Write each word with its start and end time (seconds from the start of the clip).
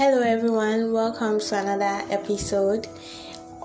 Hello, 0.00 0.22
everyone. 0.22 0.94
Welcome 0.94 1.40
to 1.40 1.58
another 1.58 2.10
episode 2.10 2.88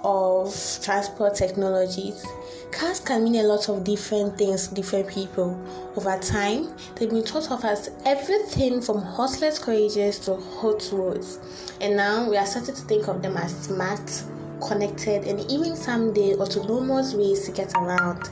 of 0.03 0.53
Transport 0.83 1.33
Technologies. 1.33 2.25
Cars 2.73 2.99
can 2.99 3.23
mean 3.23 3.35
a 3.35 3.43
lot 3.43 3.69
of 3.69 3.85
different 3.85 4.37
things 4.37 4.67
to 4.67 4.75
different 4.75 5.07
people. 5.07 5.57
Over 5.95 6.19
time, 6.19 6.73
they've 6.95 7.09
been 7.09 7.23
thought 7.23 7.49
of 7.51 7.63
as 7.63 7.89
everything 8.05 8.81
from 8.81 8.97
horseless 8.97 9.59
carriages 9.59 10.19
to 10.25 10.35
hot 10.35 10.89
rods. 10.91 11.39
And 11.79 11.95
now 11.95 12.29
we 12.29 12.35
are 12.35 12.45
starting 12.45 12.75
to 12.75 12.81
think 12.81 13.07
of 13.07 13.21
them 13.21 13.37
as 13.37 13.55
smart, 13.57 14.23
connected, 14.59 15.23
and 15.23 15.39
even 15.49 15.77
someday 15.77 16.33
autonomous 16.33 17.13
ways 17.13 17.45
to 17.45 17.53
get 17.53 17.73
around. 17.75 18.29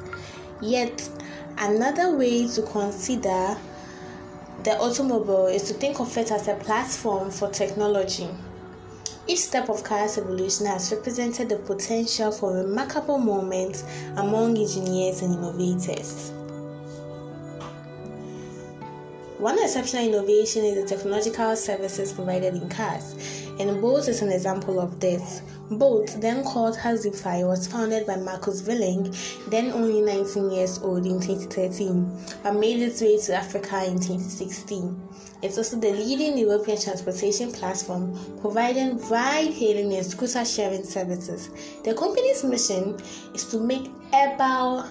Yet, 0.61 1.09
another 1.57 2.17
way 2.17 2.49
to 2.49 2.63
consider 2.63 3.55
the 4.63 4.77
automobile 4.79 5.47
is 5.47 5.63
to 5.63 5.73
think 5.73 5.99
of 5.99 6.17
it 6.17 6.31
as 6.31 6.47
a 6.47 6.55
platform 6.55 7.29
for 7.29 7.49
technology. 7.49 8.29
Each 9.27 9.39
step 9.39 9.69
of 9.69 9.83
car's 9.83 10.17
evolution 10.17 10.65
has 10.65 10.91
represented 10.91 11.49
the 11.49 11.57
potential 11.57 12.31
for 12.31 12.53
remarkable 12.53 13.17
moments 13.17 13.83
among 14.15 14.57
engineers 14.57 15.21
and 15.21 15.33
innovators. 15.33 16.31
One 19.37 19.61
exceptional 19.61 20.07
innovation 20.07 20.63
is 20.63 20.75
the 20.75 20.95
technological 20.95 21.55
services 21.57 22.13
provided 22.13 22.55
in 22.55 22.69
cars, 22.69 23.42
and 23.59 23.81
Bolt 23.81 24.07
is 24.07 24.21
an 24.21 24.31
example 24.31 24.79
of 24.79 24.99
this. 24.99 25.41
Bolt, 25.69 26.15
then 26.19 26.43
called 26.43 26.77
Taxify, 26.77 27.47
was 27.47 27.67
founded 27.67 28.05
by 28.05 28.15
Markus 28.15 28.61
Villig, 28.61 29.13
then 29.49 29.71
only 29.71 30.01
19 30.01 30.51
years 30.51 30.79
old 30.79 31.05
in 31.05 31.19
2013, 31.19 32.25
but 32.43 32.55
made 32.55 32.81
its 32.81 33.01
way 33.01 33.17
to 33.19 33.35
Africa 33.35 33.85
in 33.85 33.95
2016. 33.95 35.09
It's 35.41 35.57
also 35.57 35.77
the 35.77 35.91
leading 35.91 36.37
European 36.37 36.79
transportation 36.79 37.51
platform 37.51 38.17
providing 38.39 38.97
ride 39.09 39.51
hailing 39.51 39.93
and 39.93 40.05
scooter 40.05 40.45
sharing 40.45 40.83
services. 40.83 41.49
The 41.83 41.93
company's 41.93 42.43
mission 42.43 42.97
is 43.33 43.45
to 43.45 43.59
make 43.59 43.91
urban 44.13 44.89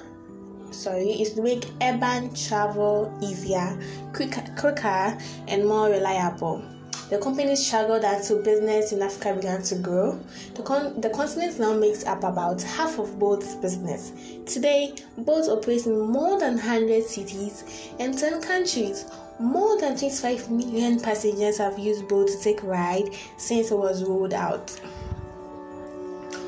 sorry 0.73 1.11
is 1.21 1.35
to 1.35 1.43
make 1.43 1.67
urban 1.83 2.35
travel 2.35 3.13
easier, 3.23 3.79
quicker, 4.13 4.43
quicker 4.57 5.19
and 5.49 5.67
more 5.67 5.89
reliable. 5.89 6.65
The 7.13 7.19
company 7.19 7.55
struggled 7.57 8.05
until 8.05 8.43
business 8.43 8.91
in 8.93 9.03
Africa 9.03 9.35
began 9.35 9.61
to 9.65 9.75
grow. 9.75 10.19
The, 10.55 10.63
con- 10.63 10.99
the 10.99 11.11
continent 11.11 11.59
now 11.59 11.75
makes 11.75 12.07
up 12.07 12.25
about 12.25 12.63
half 12.63 12.99
of 12.99 13.19
Bolt's 13.19 13.55
business. 13.57 14.13
Today, 14.47 14.95
Bolt 15.19 15.51
operates 15.51 15.85
in 15.85 16.01
more 16.01 16.41
than 16.41 16.55
100 16.55 17.05
cities 17.05 17.91
and 18.01 18.17
10 18.17 18.41
countries. 18.41 19.05
More 19.39 19.79
than 19.79 19.99
25 19.99 20.51
million 20.51 21.01
passengers 21.01 21.59
have 21.59 21.79
used 21.79 22.09
Bolt 22.09 22.29
to 22.29 22.41
take 22.41 22.63
ride 22.63 23.11
since 23.37 23.71
it 23.71 23.77
was 23.77 24.05
rolled 24.05 24.33
out. 24.33 24.71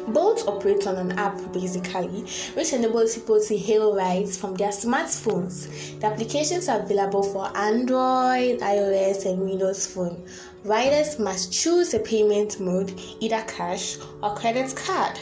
Bolt 0.08 0.47
operates 0.47 0.86
on 0.86 0.97
an 0.97 1.19
app 1.19 1.52
basically, 1.52 2.27
which 2.55 2.72
enables 2.72 3.14
people 3.14 3.41
to 3.41 3.56
hail 3.56 3.94
rides 3.97 4.36
from 4.36 4.55
their 4.55 4.69
smartphones. 4.69 5.98
The 6.00 6.06
applications 6.06 6.69
are 6.69 6.80
available 6.80 7.22
for 7.22 7.56
Android, 7.56 8.61
iOS, 8.61 9.24
and 9.24 9.41
Windows 9.41 9.86
Phone. 9.86 10.27
Riders 10.64 11.19
must 11.19 11.52
choose 11.52 11.94
a 11.94 11.98
payment 11.98 12.61
mode, 12.61 13.00
either 13.20 13.42
cash 13.46 13.96
or 14.22 14.34
credit 14.34 14.74
card. 14.77 15.19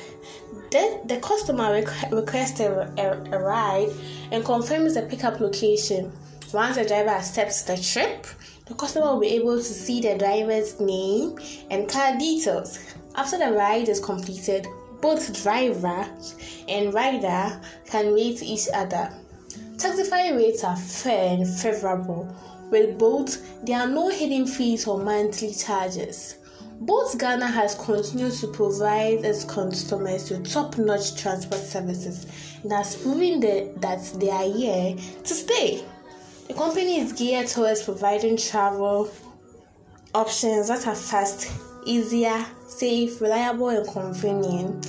Then 0.70 1.06
the 1.06 1.19
customer 1.19 1.72
requests 2.11 2.61
a, 2.61 2.92
a, 2.98 3.36
a 3.36 3.39
ride 3.39 3.91
and 4.30 4.44
confirms 4.44 4.94
the 4.94 5.02
pickup 5.02 5.39
location. 5.41 6.11
Once 6.52 6.77
the 6.77 6.84
driver 6.84 7.11
accepts 7.11 7.62
the 7.62 7.77
trip, 7.77 8.27
the 8.67 8.74
customer 8.74 9.12
will 9.12 9.20
be 9.20 9.28
able 9.28 9.56
to 9.56 9.62
see 9.62 10.00
the 10.00 10.17
driver's 10.17 10.80
name 10.80 11.39
and 11.70 11.89
car 11.89 12.17
details. 12.19 12.78
After 13.14 13.38
the 13.38 13.52
ride 13.52 13.89
is 13.89 14.00
completed, 14.00 14.67
both 15.00 15.42
driver 15.42 16.06
and 16.68 16.95
rider 16.95 17.61
can 17.86 18.14
rate 18.14 18.42
each 18.42 18.68
other. 18.73 19.12
Taxify 19.77 20.36
rates 20.36 20.64
are 20.64 20.77
fair 20.77 21.34
and 21.34 21.46
favorable. 21.46 22.34
With 22.70 22.98
Bolt, 22.98 23.39
there 23.64 23.80
are 23.80 23.89
no 23.89 24.08
hidden 24.08 24.46
fees 24.46 24.86
or 24.86 24.98
monthly 24.98 25.52
charges. 25.52 26.36
Bolt 26.80 27.18
Ghana 27.18 27.46
has 27.46 27.74
continued 27.74 28.33
to 28.34 28.48
provide 28.48 29.24
its 29.24 29.45
customers 29.45 30.30
with 30.30 30.51
top 30.51 30.78
notch 30.78 31.14
transport 31.20 31.61
services 31.61 32.27
and 32.62 32.72
has 32.72 32.96
proven 32.96 33.40
that 33.40 34.12
they 34.18 34.30
are 34.30 34.51
here 34.51 34.96
to 35.22 35.34
stay. 35.34 35.84
The 36.48 36.55
company 36.55 36.98
is 37.01 37.12
geared 37.12 37.48
towards 37.48 37.83
providing 37.83 38.36
travel 38.36 39.11
options 40.14 40.68
that 40.68 40.86
are 40.86 40.95
fast, 40.95 41.52
easier, 41.85 42.45
safe, 42.67 43.20
reliable, 43.20 43.69
and 43.70 43.87
convenient. 43.89 44.87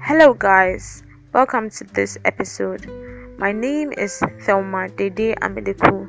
Hello, 0.00 0.32
guys, 0.34 1.02
welcome 1.32 1.68
to 1.70 1.84
this 1.84 2.16
episode. 2.24 2.86
My 3.38 3.50
name 3.50 3.92
is 3.92 4.22
Thelma 4.42 4.88
Dede 4.88 5.34
Amideku, 5.42 6.06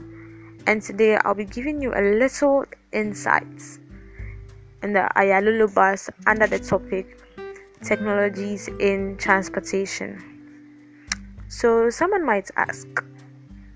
and 0.68 0.82
today 0.82 1.18
I'll 1.26 1.34
be 1.34 1.46
giving 1.46 1.82
you 1.82 1.92
a 1.96 2.02
little 2.02 2.66
insights 2.94 3.80
in 4.84 4.94
the 4.94 5.10
Aayalolo 5.16 5.74
bus 5.74 6.10
under 6.28 6.46
the 6.46 6.60
topic 6.60 7.18
technologies 7.84 8.68
in 8.80 9.18
transportation. 9.18 10.22
So, 11.48 11.90
someone 11.90 12.26
might 12.26 12.50
ask, 12.56 12.88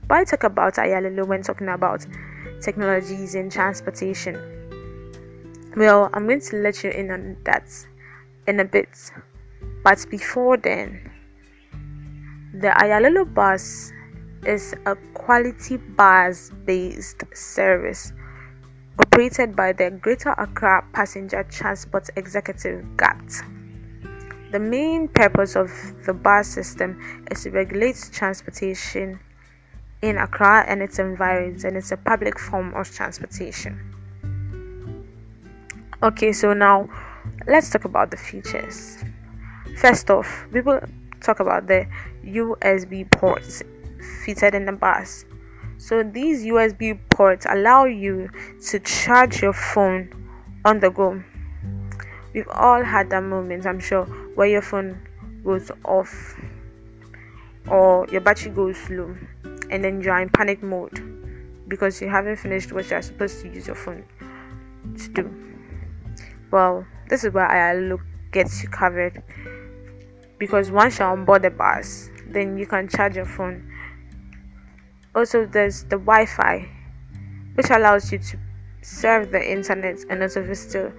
why 0.08 0.24
talk 0.24 0.44
about 0.44 0.76
Aayalolo 0.76 1.28
when 1.28 1.44
talking 1.44 1.70
about 1.70 2.06
technologies 2.62 3.36
in 3.36 3.50
transportation? 3.50 4.36
Well, 5.76 6.09
I'm 6.14 6.26
going 6.26 6.42
to 6.42 6.58
let 6.58 6.84
you 6.84 6.90
in 6.90 7.12
on 7.12 7.38
that 7.46 7.70
in 8.48 8.59
a 8.59 8.66
bit. 8.66 8.90
But 9.84 10.06
before 10.09 10.58
then, 10.58 11.09
the 12.54 12.70
Aayalolo 12.70 13.32
bus 13.34 13.92
is 14.46 14.74
a 14.86 14.96
quality 15.14 15.78
bus 15.78 16.52
based 16.66 17.24
service 17.34 18.12
operated 18.98 19.56
by 19.56 19.72
the 19.72 19.92
Greater 19.92 20.32
Accra 20.38 20.86
Passenger 20.94 21.44
Transport 21.44 22.09
Executive 22.16 22.86
GAPTE. 22.98 23.59
The 24.52 24.60
main 24.60 25.08
purpose 25.08 25.56
of 25.56 25.70
the 26.08 26.14
bus 26.14 26.48
system 26.48 27.00
is 27.30 27.44
to 27.44 27.52
regulate 27.52 28.10
transportation 28.12 29.20
in 30.02 30.18
Accra 30.18 30.66
and 30.68 30.82
its 30.82 30.98
environs, 30.98 31.66
and 31.66 31.78
it's 31.78 31.92
a 31.92 31.98
public 31.98 32.40
form 32.40 32.74
of 32.74 32.90
transportation. 32.90 33.80
Okay, 36.02 36.32
so 36.32 36.54
now 36.54 36.90
let's 37.46 37.70
talk 37.70 37.86
about 37.86 38.09
the 38.09 38.18
features. 38.18 39.04
First 39.78 40.09
off, 40.09 40.48
we 40.52 40.62
will 40.62 40.82
talk 41.22 41.40
about 41.40 41.68
the 41.68 41.86
USB 42.26 43.09
ports 43.12 43.62
fitted 44.26 44.56
in 44.56 44.66
the 44.66 44.72
bus. 44.72 45.26
So 45.78 46.02
these 46.02 46.44
USB 46.46 47.00
ports 47.09 47.46
allow 47.48 47.86
you 47.86 48.30
to 48.70 48.80
charge 48.80 49.44
your 49.44 49.54
phone 49.54 50.09
on 50.66 50.80
the 50.80 50.90
go. 50.90 51.24
We've 52.34 52.48
all 52.50 52.84
had 52.84 53.09
that 53.12 53.24
moment, 53.24 53.66
I'm 53.66 53.80
sure, 53.80 54.08
where 54.40 54.48
your 54.48 54.62
phone 54.62 54.98
goes 55.44 55.70
off 55.84 56.40
or 57.70 58.08
your 58.10 58.22
battery 58.22 58.50
goes 58.50 58.90
low 58.90 59.14
and 59.70 59.84
then 59.84 60.00
you're 60.00 60.18
in 60.18 60.30
panic 60.30 60.64
mode 60.64 60.98
because 61.68 62.00
you 62.00 62.08
haven't 62.08 62.38
finished 62.38 62.72
what 62.72 62.90
you're 62.90 63.02
supposed 63.02 63.42
to 63.42 63.50
use 63.50 63.68
your 63.68 63.76
phone 63.76 64.02
to 64.98 65.10
do. 65.10 65.30
Well, 66.52 66.88
this 67.09 67.26
is 67.26 67.34
where 67.34 67.47
I 67.47 67.76
look 67.76 68.00
gets 68.32 68.64
you 68.64 68.70
covered 68.70 69.22
because 70.38 70.72
once 70.72 71.00
you're 71.00 71.09
on 71.09 71.26
board 71.26 71.42
the 71.42 71.50
bus, 71.50 72.09
then 72.30 72.58
you 72.58 72.66
can 72.66 72.88
charge 72.88 73.18
your 73.18 73.26
phone. 73.26 73.70
Also, 75.16 75.47
there's 75.47 75.84
the 75.84 75.97
Wi 75.97 76.26
Fi, 76.26 76.66
which 77.56 77.72
allows 77.72 78.09
you 78.09 78.20
to 78.20 78.40
surf 78.84 79.32
the 79.32 79.52
internet 79.52 79.97
and 80.09 80.22
also 80.22 80.42
visit 80.42 80.74
your 80.76 80.94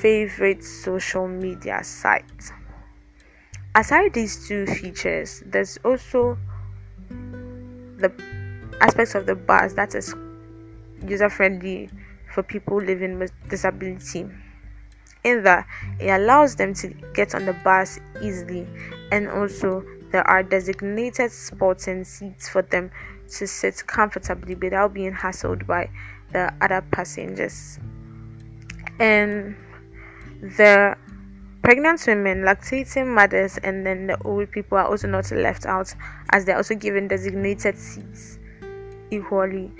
favorite 0.00 0.64
social 0.64 1.28
media 1.28 1.84
sites. 1.84 2.52
Aside 3.76 4.14
these 4.14 4.48
two 4.48 4.64
features, 4.64 5.42
there's 5.44 5.76
also 5.84 6.38
the 7.10 8.10
aspects 8.80 9.14
of 9.14 9.26
the 9.26 9.34
bus 9.34 9.74
that 9.74 9.94
is 9.94 10.14
user 11.06 11.28
friendly 11.28 11.90
for 12.32 12.42
people 12.42 12.78
living 12.78 13.18
with 13.18 13.32
disability. 13.50 14.30
In 15.24 15.42
that 15.42 15.66
it 16.00 16.08
allows 16.08 16.56
them 16.56 16.72
to 16.72 16.88
get 17.12 17.34
on 17.34 17.44
the 17.44 17.52
bus 17.52 18.00
easily 18.22 18.66
and 19.12 19.28
also 19.28 19.84
there 20.10 20.26
are 20.26 20.42
designated 20.42 21.30
spots 21.30 21.86
and 21.86 22.06
seats 22.06 22.48
for 22.48 22.62
them 22.62 22.90
to 23.28 23.46
sit 23.46 23.86
comfortably 23.86 24.54
without 24.54 24.94
being 24.94 25.12
hassled 25.12 25.66
by 25.66 25.90
the 26.32 26.50
other 26.62 26.80
passengers. 26.92 27.78
And 28.98 29.54
the 30.40 30.96
pregnant 31.66 32.06
women, 32.06 32.42
lactating 32.42 33.08
mothers, 33.08 33.58
and 33.64 33.84
then 33.84 34.06
the 34.06 34.16
old 34.22 34.48
people 34.52 34.78
are 34.78 34.86
also 34.86 35.08
not 35.08 35.28
left 35.32 35.66
out 35.66 35.92
as 36.30 36.44
they're 36.44 36.56
also 36.56 36.76
given 36.76 37.08
designated 37.08 37.76
seats 37.76 38.38
equally 39.10 39.72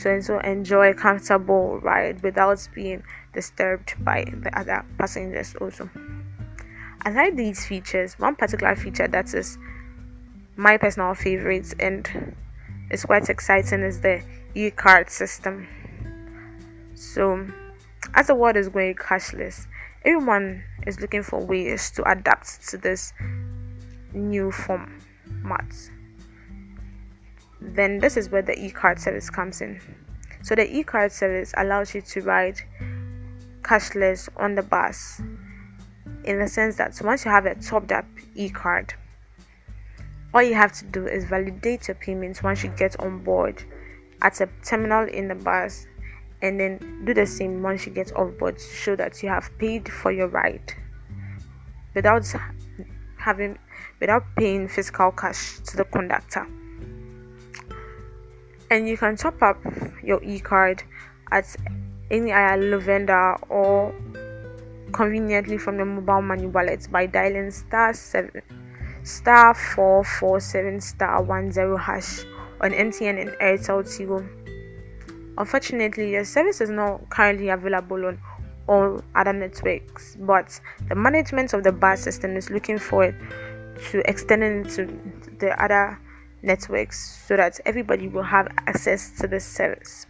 to 0.00 0.14
also 0.14 0.38
enjoy 0.38 0.88
a 0.92 0.94
comfortable 0.94 1.78
ride 1.80 2.22
without 2.22 2.66
being 2.74 3.02
disturbed 3.34 3.92
by 4.02 4.24
the 4.24 4.58
other 4.58 4.82
passengers 4.96 5.54
also. 5.60 5.90
Aside 7.04 7.36
these 7.36 7.66
features, 7.66 8.18
one 8.18 8.34
particular 8.34 8.74
feature 8.74 9.06
that 9.06 9.34
is 9.34 9.58
my 10.56 10.78
personal 10.78 11.12
favorite 11.12 11.74
and 11.80 12.34
is 12.90 13.04
quite 13.04 13.28
exciting 13.28 13.82
is 13.82 14.00
the 14.00 14.22
e-card 14.54 15.10
system. 15.10 15.68
So 16.94 17.46
as 18.14 18.28
the 18.28 18.34
world 18.34 18.56
is 18.56 18.70
going 18.70 18.94
cashless, 18.94 19.66
everyone 20.04 20.62
is 20.86 21.00
looking 21.00 21.22
for 21.22 21.44
ways 21.44 21.90
to 21.92 22.10
adapt 22.10 22.68
to 22.68 22.76
this 22.76 23.12
new 24.12 24.50
format. 24.52 25.74
Then 27.60 27.98
this 27.98 28.16
is 28.16 28.28
where 28.30 28.42
the 28.42 28.58
e-card 28.58 29.00
service 29.00 29.30
comes 29.30 29.60
in. 29.60 29.80
So 30.42 30.54
the 30.54 30.70
e-card 30.70 31.10
service 31.10 31.54
allows 31.56 31.94
you 31.94 32.02
to 32.02 32.20
ride 32.20 32.60
cashless 33.62 34.28
on 34.36 34.54
the 34.54 34.62
bus 34.62 35.22
in 36.24 36.38
the 36.38 36.48
sense 36.48 36.76
that 36.76 37.00
once 37.02 37.24
you 37.24 37.30
have 37.30 37.46
a 37.46 37.54
topped 37.54 37.92
up 37.92 38.04
e-card 38.34 38.92
all 40.34 40.42
you 40.42 40.54
have 40.54 40.72
to 40.72 40.84
do 40.86 41.06
is 41.06 41.24
validate 41.24 41.86
your 41.88 41.94
payments 41.94 42.42
once 42.42 42.62
you 42.64 42.70
get 42.70 42.98
on 43.00 43.22
board 43.22 43.62
at 44.20 44.40
a 44.40 44.48
terminal 44.64 45.08
in 45.08 45.28
the 45.28 45.34
bus 45.34 45.86
and 46.44 46.60
then 46.60 47.04
do 47.06 47.14
the 47.14 47.24
same 47.24 47.62
once 47.62 47.86
you 47.86 47.92
get 47.92 48.14
off 48.14 48.36
board 48.38 48.58
to 48.58 48.64
show 48.64 48.94
that 48.94 49.22
you 49.22 49.28
have 49.30 49.50
paid 49.58 49.88
for 49.88 50.12
your 50.12 50.28
ride 50.28 50.74
without 51.94 52.26
having 53.16 53.58
without 53.98 54.22
paying 54.36 54.68
physical 54.68 55.10
cash 55.10 55.58
to 55.60 55.78
the 55.78 55.84
conductor 55.84 56.46
and 58.70 58.86
you 58.86 58.96
can 58.98 59.16
top 59.16 59.40
up 59.42 59.56
your 60.02 60.22
e-card 60.22 60.82
at 61.32 61.56
any 62.10 62.30
ILO 62.30 62.78
vendor 62.78 63.36
or 63.48 63.94
conveniently 64.92 65.56
from 65.56 65.76
your 65.76 65.86
mobile 65.86 66.20
money 66.20 66.46
wallet 66.46 66.86
by 66.92 67.06
dialing 67.06 67.50
star 67.50 67.94
7 67.94 68.42
star 69.02 69.54
447 69.54 70.80
star 70.80 71.24
10 71.26 71.76
hash 71.78 72.24
on 72.60 72.72
MTN 72.72 73.20
and 73.20 73.30
Airtel 73.40 73.82
Tigo. 73.82 74.43
Unfortunately, 75.36 76.16
the 76.16 76.24
service 76.24 76.60
is 76.60 76.70
not 76.70 77.08
currently 77.10 77.48
available 77.48 78.06
on 78.06 78.18
all 78.68 79.02
other 79.14 79.32
networks, 79.32 80.16
but 80.20 80.58
the 80.88 80.94
management 80.94 81.52
of 81.52 81.64
the 81.64 81.72
bus 81.72 82.00
system 82.00 82.36
is 82.36 82.50
looking 82.50 82.78
forward 82.78 83.14
to 83.90 84.08
extending 84.08 84.64
it 84.64 84.70
to 84.70 84.86
the 85.38 85.62
other 85.62 85.98
networks 86.42 87.24
so 87.26 87.36
that 87.36 87.58
everybody 87.66 88.08
will 88.08 88.22
have 88.22 88.46
access 88.66 89.10
to 89.18 89.26
this 89.26 89.44
service. 89.44 90.06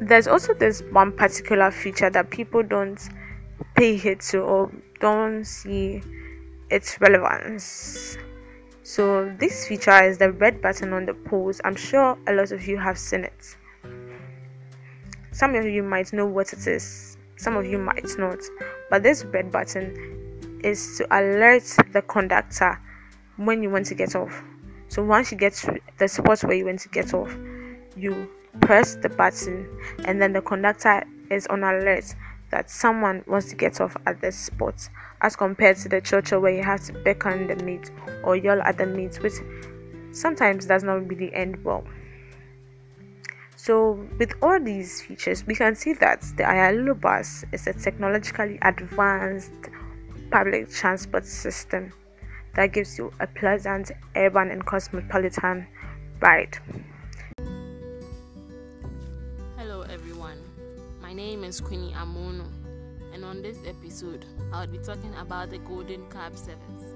There's 0.00 0.28
also 0.28 0.54
this 0.54 0.82
one 0.92 1.12
particular 1.12 1.70
feature 1.70 2.10
that 2.10 2.30
people 2.30 2.62
don't 2.62 3.00
pay 3.74 3.96
heed 3.96 4.20
to 4.20 4.40
or 4.40 4.70
don't 5.00 5.44
see 5.44 6.02
its 6.70 7.00
relevance. 7.00 8.16
So, 8.88 9.30
this 9.38 9.68
feature 9.68 10.02
is 10.02 10.16
the 10.16 10.32
red 10.32 10.62
button 10.62 10.94
on 10.94 11.04
the 11.04 11.12
post. 11.12 11.60
I'm 11.62 11.76
sure 11.76 12.16
a 12.26 12.32
lot 12.32 12.52
of 12.52 12.66
you 12.66 12.78
have 12.78 12.96
seen 12.96 13.22
it. 13.22 13.56
Some 15.30 15.54
of 15.54 15.66
you 15.66 15.82
might 15.82 16.10
know 16.14 16.24
what 16.24 16.54
it 16.54 16.66
is, 16.66 17.18
some 17.36 17.58
of 17.58 17.66
you 17.66 17.76
might 17.76 18.08
not. 18.16 18.38
But 18.88 19.02
this 19.02 19.26
red 19.26 19.52
button 19.52 20.60
is 20.64 20.96
to 20.96 21.06
alert 21.14 21.64
the 21.92 22.00
conductor 22.00 22.80
when 23.36 23.62
you 23.62 23.68
want 23.68 23.84
to 23.88 23.94
get 23.94 24.16
off. 24.16 24.42
So 24.88 25.04
once 25.04 25.30
you 25.30 25.36
get 25.36 25.52
to 25.56 25.78
the 25.98 26.08
spot 26.08 26.42
where 26.44 26.56
you 26.56 26.64
want 26.64 26.80
to 26.80 26.88
get 26.88 27.12
off, 27.12 27.36
you 27.94 28.30
press 28.62 28.94
the 28.94 29.10
button 29.10 29.68
and 30.06 30.20
then 30.22 30.32
the 30.32 30.40
conductor 30.40 31.04
is 31.28 31.46
on 31.48 31.62
alert 31.62 32.14
that 32.50 32.70
someone 32.70 33.22
wants 33.26 33.48
to 33.50 33.56
get 33.56 33.80
off 33.80 33.96
at 34.06 34.20
this 34.20 34.36
spot 34.36 34.88
as 35.20 35.36
compared 35.36 35.76
to 35.76 35.88
the 35.88 36.00
church 36.00 36.32
where 36.32 36.54
you 36.54 36.62
have 36.62 36.82
to 36.84 36.92
beckon 36.92 37.46
the 37.46 37.56
mate 37.64 37.90
or 38.24 38.36
yell 38.36 38.60
at 38.62 38.78
the 38.78 38.86
mate 38.86 39.22
which 39.22 39.34
sometimes 40.12 40.66
does 40.66 40.82
not 40.82 41.06
really 41.08 41.32
end 41.34 41.62
well 41.64 41.84
so 43.56 44.06
with 44.18 44.32
all 44.42 44.58
these 44.60 45.02
features 45.02 45.46
we 45.46 45.54
can 45.54 45.74
see 45.74 45.92
that 45.92 46.20
the 46.36 46.44
Aayalolo 46.44 46.98
bus 47.00 47.44
is 47.52 47.66
a 47.66 47.72
technologically 47.72 48.58
advanced 48.62 49.52
public 50.30 50.70
transport 50.70 51.26
system 51.26 51.92
that 52.54 52.72
gives 52.72 52.98
you 52.98 53.12
a 53.20 53.26
pleasant 53.26 53.90
urban 54.16 54.50
and 54.50 54.64
cosmopolitan 54.66 55.66
ride. 56.20 56.58
Name 61.18 61.42
is 61.42 61.60
Queenie 61.60 61.92
Amono, 61.94 62.46
and 63.12 63.24
on 63.24 63.42
this 63.42 63.58
episode, 63.66 64.24
I'll 64.52 64.68
be 64.68 64.78
talking 64.78 65.12
about 65.16 65.50
the 65.50 65.58
Golden 65.58 66.08
Cab 66.10 66.36
Service. 66.36 66.94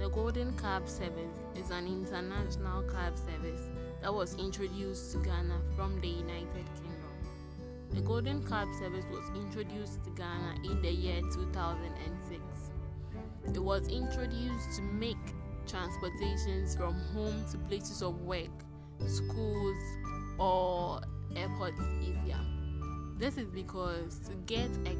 The 0.00 0.08
Golden 0.08 0.52
Cab 0.58 0.88
Service 0.88 1.38
is 1.54 1.70
an 1.70 1.86
international 1.86 2.82
cab 2.82 3.16
service 3.16 3.60
that 4.00 4.12
was 4.12 4.34
introduced 4.36 5.12
to 5.12 5.18
Ghana 5.18 5.60
from 5.76 6.00
the 6.00 6.08
United 6.08 6.66
Kingdom. 6.74 7.14
The 7.92 8.00
Golden 8.00 8.44
Cab 8.44 8.66
Service 8.80 9.04
was 9.12 9.30
introduced 9.36 10.02
to 10.02 10.10
Ghana 10.10 10.56
in 10.64 10.82
the 10.82 10.90
year 10.90 11.20
2006. 11.32 12.42
It 13.54 13.62
was 13.62 13.86
introduced 13.86 14.76
to 14.78 14.82
make 14.82 15.24
transportations 15.68 16.74
from 16.74 16.94
home 17.14 17.44
to 17.52 17.58
places 17.58 18.02
of 18.02 18.22
work, 18.22 18.50
schools, 19.06 19.76
or 20.40 21.00
airports 21.36 21.80
easier. 22.00 22.40
This 23.22 23.36
is 23.36 23.46
because 23.50 24.18
to 24.28 24.34
get 24.46 24.68
a 24.84 24.96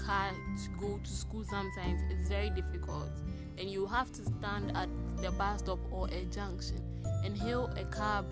car 0.00 0.30
to 0.30 0.80
go 0.80 1.00
to 1.02 1.10
school 1.10 1.42
sometimes 1.42 2.02
is 2.02 2.28
very 2.28 2.48
difficult, 2.50 3.10
and 3.58 3.68
you 3.68 3.84
have 3.84 4.12
to 4.12 4.24
stand 4.24 4.76
at 4.76 4.88
the 5.20 5.32
bus 5.32 5.58
stop 5.58 5.80
or 5.90 6.06
a 6.06 6.24
junction 6.26 6.80
and 7.24 7.36
hail 7.36 7.68
a 7.76 7.84
cab 7.86 8.26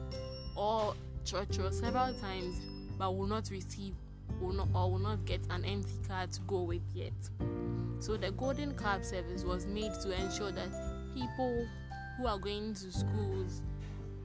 or 0.57 0.95
trotro 1.25 1.73
several 1.73 2.15
times, 2.21 2.61
but 2.97 3.17
will 3.17 3.27
not 3.27 3.51
receive 3.51 3.95
will 4.41 4.53
not, 4.53 4.69
or 4.77 4.93
will 4.93 5.01
not 5.01 5.25
get 5.25 5.41
an 5.51 5.65
empty 5.65 5.99
car 6.07 6.29
to 6.29 6.41
go 6.43 6.63
with 6.63 6.83
yet. 6.95 7.13
So 7.99 8.17
the 8.17 8.31
Golden 8.31 8.77
Cab 8.77 9.05
service 9.05 9.43
was 9.43 9.67
made 9.67 9.93
to 10.05 10.23
ensure 10.23 10.53
that 10.53 10.71
people 11.17 11.67
who 12.17 12.29
are 12.29 12.39
going 12.39 12.75
to 12.75 12.93
schools 12.93 13.61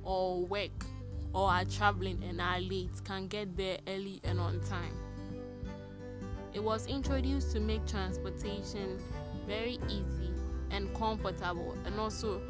or 0.04 0.46
work 0.46 0.86
or 1.34 1.50
are 1.50 1.66
traveling 1.66 2.24
and 2.24 2.40
are 2.40 2.60
late 2.60 3.04
can 3.04 3.28
get 3.28 3.58
there 3.58 3.80
early 3.88 4.22
and 4.24 4.40
on 4.40 4.62
time. 4.62 4.94
It 6.54 6.64
was 6.64 6.88
introduced 6.88 7.52
to 7.52 7.60
make 7.60 7.86
transportation 7.86 9.00
very 9.48 9.80
easy 9.88 10.32
and 10.72 10.94
comfortable 10.96 11.76
and 11.86 12.00
also 12.00 12.42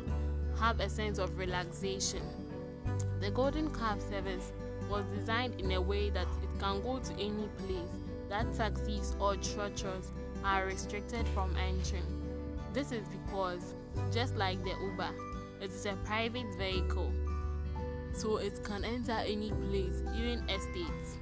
have 0.60 0.80
a 0.80 0.90
sense 0.90 1.20
of 1.20 1.38
relaxation. 1.38 2.22
The 3.20 3.32
Golden 3.32 3.70
Cab 3.74 4.02
service 4.02 4.52
was 4.90 5.04
designed 5.16 5.60
in 5.60 5.72
a 5.72 5.82
way 5.82 6.10
that 6.12 6.28
it 6.42 6.60
can 6.60 6.82
go 6.82 7.00
to 7.00 7.14
any 7.14 7.48
place 7.58 7.90
that 8.30 8.54
taxis 8.56 9.16
or 9.20 9.36
trotros 9.36 10.12
are 10.44 10.66
restricted 10.66 11.28
from 11.30 11.56
entering. 11.58 12.06
This 12.74 12.92
is 12.92 13.04
because, 13.08 13.74
just 14.14 14.36
like 14.36 14.64
the 14.64 14.74
Uber, 14.82 15.10
it 15.62 15.72
is 15.72 15.86
a 15.86 15.94
private 16.06 16.46
vehicle, 16.58 17.12
so 18.14 18.38
it 18.38 18.64
can 18.64 18.84
enter 18.84 19.14
any 19.26 19.52
place, 19.70 20.02
even 20.16 20.44
estates. 20.50 21.18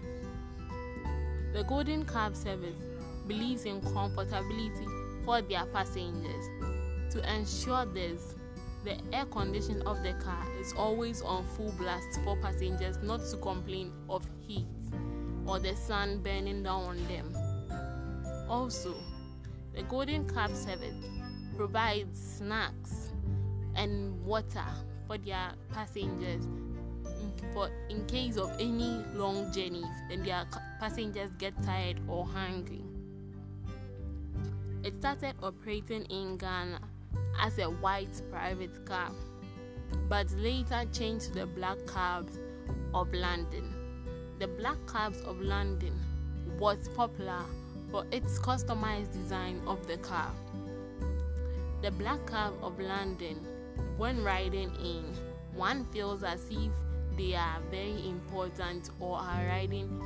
The 1.55 1.63
Golden 1.63 2.03
Cab 2.03 2.35
service 2.35 2.75
believes 3.29 3.63
in 3.63 3.79
comfortability 3.79 5.23
for 5.23 5.41
their 5.41 5.65
passengers. 5.67 6.49
To 7.11 7.33
ensure 7.33 7.85
this, 7.85 8.35
the 8.83 8.97
air 9.13 9.23
condition 9.23 9.81
of 9.83 10.03
the 10.03 10.11
car 10.15 10.45
is 10.59 10.73
always 10.73 11.21
on 11.21 11.45
full 11.45 11.71
blast 11.77 12.19
for 12.25 12.35
passengers 12.41 12.97
not 13.01 13.21
to 13.31 13.37
complain 13.37 13.93
of 14.09 14.27
heat 14.45 14.67
or 15.45 15.59
the 15.59 15.77
sun 15.77 16.19
burning 16.21 16.63
down 16.63 16.83
on 16.83 17.07
them. 17.07 17.33
Also, 18.49 18.93
the 19.73 19.83
Golden 19.83 20.27
Cab 20.27 20.53
service 20.53 21.05
provides 21.55 22.19
snacks 22.37 23.11
and 23.75 24.21
water 24.25 24.65
for 25.07 25.17
their 25.17 25.53
passengers 25.71 26.49
for 27.53 27.69
in 27.89 28.05
case 28.07 28.35
of 28.35 28.51
any 28.59 29.05
long 29.13 29.53
journeys 29.53 29.85
and 30.11 30.25
their 30.25 30.45
passengers 30.79 31.31
get 31.37 31.53
tired 31.63 31.99
or 32.07 32.25
hungry. 32.25 32.83
It 34.83 34.93
started 34.99 35.35
operating 35.41 36.03
in 36.05 36.37
Ghana 36.37 36.79
as 37.41 37.57
a 37.59 37.65
white 37.65 38.21
private 38.31 38.85
car, 38.85 39.11
but 40.07 40.29
later 40.31 40.83
changed 40.93 41.27
to 41.27 41.33
the 41.33 41.45
black 41.45 41.77
cabs 41.91 42.39
of 42.93 43.13
London. 43.13 43.73
The 44.39 44.47
black 44.47 44.77
cabs 44.87 45.21
of 45.21 45.41
London 45.41 45.93
was 46.59 46.87
popular 46.89 47.41
for 47.91 48.05
its 48.11 48.39
customized 48.39 49.13
design 49.13 49.61
of 49.67 49.87
the 49.87 49.97
car. 49.97 50.31
The 51.81 51.91
Black 51.91 52.25
Cab 52.27 52.53
of 52.61 52.79
London, 52.79 53.45
when 53.97 54.23
riding 54.23 54.71
in, 54.83 55.03
one 55.53 55.85
feels 55.85 56.23
as 56.23 56.45
if 56.49 56.71
they 57.17 57.35
are 57.35 57.59
very 57.69 58.07
important 58.09 58.89
or 58.99 59.17
are 59.17 59.45
riding 59.47 60.01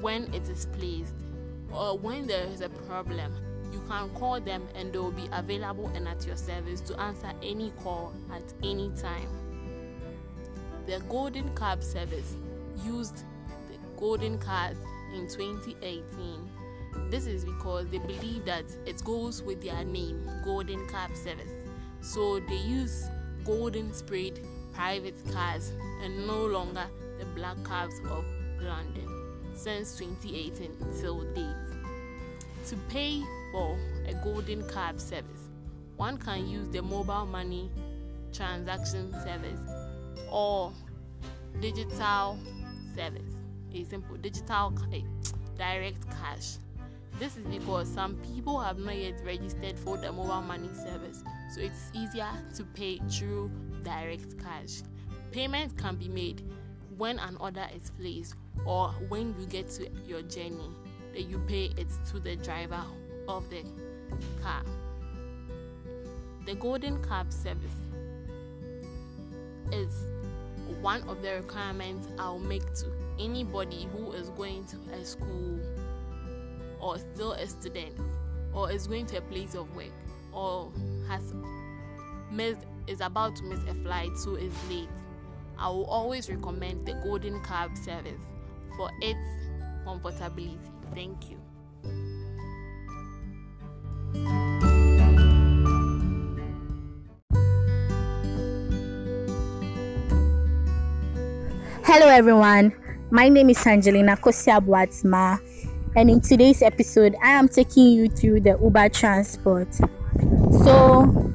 when 0.00 0.32
it 0.34 0.48
is 0.48 0.66
placed 0.66 1.14
or 1.72 1.96
when 1.98 2.26
there 2.26 2.46
is 2.46 2.60
a 2.60 2.68
problem 2.68 3.32
you 3.72 3.82
can 3.88 4.08
call 4.10 4.40
them 4.40 4.66
and 4.74 4.92
they 4.92 4.98
will 4.98 5.10
be 5.10 5.28
available 5.32 5.90
and 5.94 6.08
at 6.08 6.26
your 6.26 6.36
service 6.36 6.80
to 6.82 7.00
answer 7.00 7.32
any 7.42 7.72
call 7.82 8.12
at 8.32 8.42
any 8.62 8.90
time. 8.96 9.28
The 10.86 11.00
Golden 11.08 11.54
Cab 11.54 11.82
service 11.82 12.34
used 12.84 13.24
the 13.70 13.78
Golden 13.98 14.38
Card 14.38 14.76
in 15.14 15.28
2018. 15.28 16.48
This 17.10 17.26
is 17.26 17.44
because 17.44 17.86
they 17.88 17.98
believe 17.98 18.44
that 18.44 18.64
it 18.86 19.02
goes 19.04 19.42
with 19.42 19.62
their 19.62 19.84
name, 19.84 20.28
Golden 20.44 20.88
Cab 20.88 21.14
service. 21.14 21.52
So 22.00 22.40
they 22.40 22.56
use 22.56 23.08
golden 23.44 23.92
sprayed 23.92 24.40
private 24.72 25.14
cars 25.32 25.72
and 26.02 26.26
no 26.26 26.46
longer 26.46 26.86
the 27.18 27.26
black 27.26 27.56
cabs 27.64 27.98
of 28.10 28.24
London 28.60 29.08
since 29.54 29.96
2018 29.98 30.76
till 31.00 31.22
date. 31.34 31.69
To 32.66 32.76
pay 32.88 33.22
for 33.50 33.76
a 34.06 34.14
golden 34.22 34.62
card 34.68 35.00
service. 35.00 35.48
One 35.96 36.18
can 36.18 36.48
use 36.48 36.68
the 36.68 36.82
mobile 36.82 37.26
money 37.26 37.70
transaction 38.32 39.12
service 39.24 39.60
or 40.30 40.72
digital 41.60 42.38
service, 42.94 43.32
a 43.74 43.84
simple 43.84 44.16
digital 44.16 44.72
eh, 44.92 45.00
direct 45.58 46.08
cash. 46.10 46.58
This 47.18 47.36
is 47.36 47.44
because 47.46 47.88
some 47.88 48.14
people 48.34 48.60
have 48.60 48.78
not 48.78 48.96
yet 48.96 49.20
registered 49.24 49.78
for 49.78 49.96
the 49.96 50.12
mobile 50.12 50.42
money 50.42 50.70
service, 50.74 51.24
so 51.52 51.60
it's 51.60 51.90
easier 51.92 52.30
to 52.56 52.64
pay 52.64 52.98
through 53.10 53.50
direct 53.82 54.38
cash. 54.42 54.82
Payment 55.32 55.76
can 55.76 55.96
be 55.96 56.08
made 56.08 56.42
when 56.96 57.18
an 57.18 57.36
order 57.40 57.66
is 57.74 57.90
placed 57.98 58.36
or 58.64 58.90
when 59.08 59.34
you 59.38 59.46
get 59.46 59.68
to 59.70 59.88
your 60.06 60.22
journey 60.22 60.70
that 61.12 61.22
you 61.22 61.38
pay 61.46 61.70
it 61.76 61.88
to 62.10 62.20
the 62.20 62.36
driver 62.36 62.82
of 63.28 63.48
the 63.50 63.62
car. 64.42 64.62
The 66.46 66.54
Golden 66.54 67.02
Cab 67.02 67.32
service 67.32 67.74
is 69.72 70.04
one 70.80 71.02
of 71.08 71.22
the 71.22 71.34
requirements 71.34 72.08
I'll 72.18 72.38
make 72.38 72.64
to 72.74 72.86
anybody 73.18 73.86
who 73.92 74.12
is 74.12 74.30
going 74.30 74.64
to 74.66 74.76
a 74.94 75.04
school 75.04 75.60
or 76.80 76.98
still 76.98 77.32
a 77.32 77.46
student 77.46 77.94
or 78.54 78.70
is 78.70 78.86
going 78.86 79.06
to 79.06 79.18
a 79.18 79.20
place 79.20 79.54
of 79.54 79.74
work 79.76 79.92
or 80.32 80.72
has 81.08 81.34
missed 82.30 82.60
is 82.86 83.00
about 83.00 83.36
to 83.36 83.44
miss 83.44 83.60
a 83.68 83.74
flight 83.82 84.16
so 84.16 84.34
is 84.34 84.52
late. 84.70 84.88
I 85.58 85.68
will 85.68 85.84
always 85.84 86.30
recommend 86.30 86.86
the 86.86 86.94
Golden 86.94 87.42
Cab 87.44 87.76
service 87.76 88.22
for 88.76 88.90
its 89.02 89.20
comfortability. 89.86 90.69
Thank 90.94 91.30
you. 91.30 91.36
Hello, 101.84 102.06
everyone. 102.06 102.72
My 103.10 103.28
name 103.28 103.50
is 103.50 103.66
Angelina 103.66 104.16
Kosia 104.16 104.60
Boatsma, 104.60 105.40
and 105.96 106.10
in 106.10 106.20
today's 106.20 106.62
episode, 106.62 107.16
I 107.22 107.30
am 107.30 107.48
taking 107.48 107.88
you 107.88 108.08
through 108.08 108.40
the 108.40 108.58
Uber 108.62 108.88
transport. 108.90 109.72
So, 110.64 111.32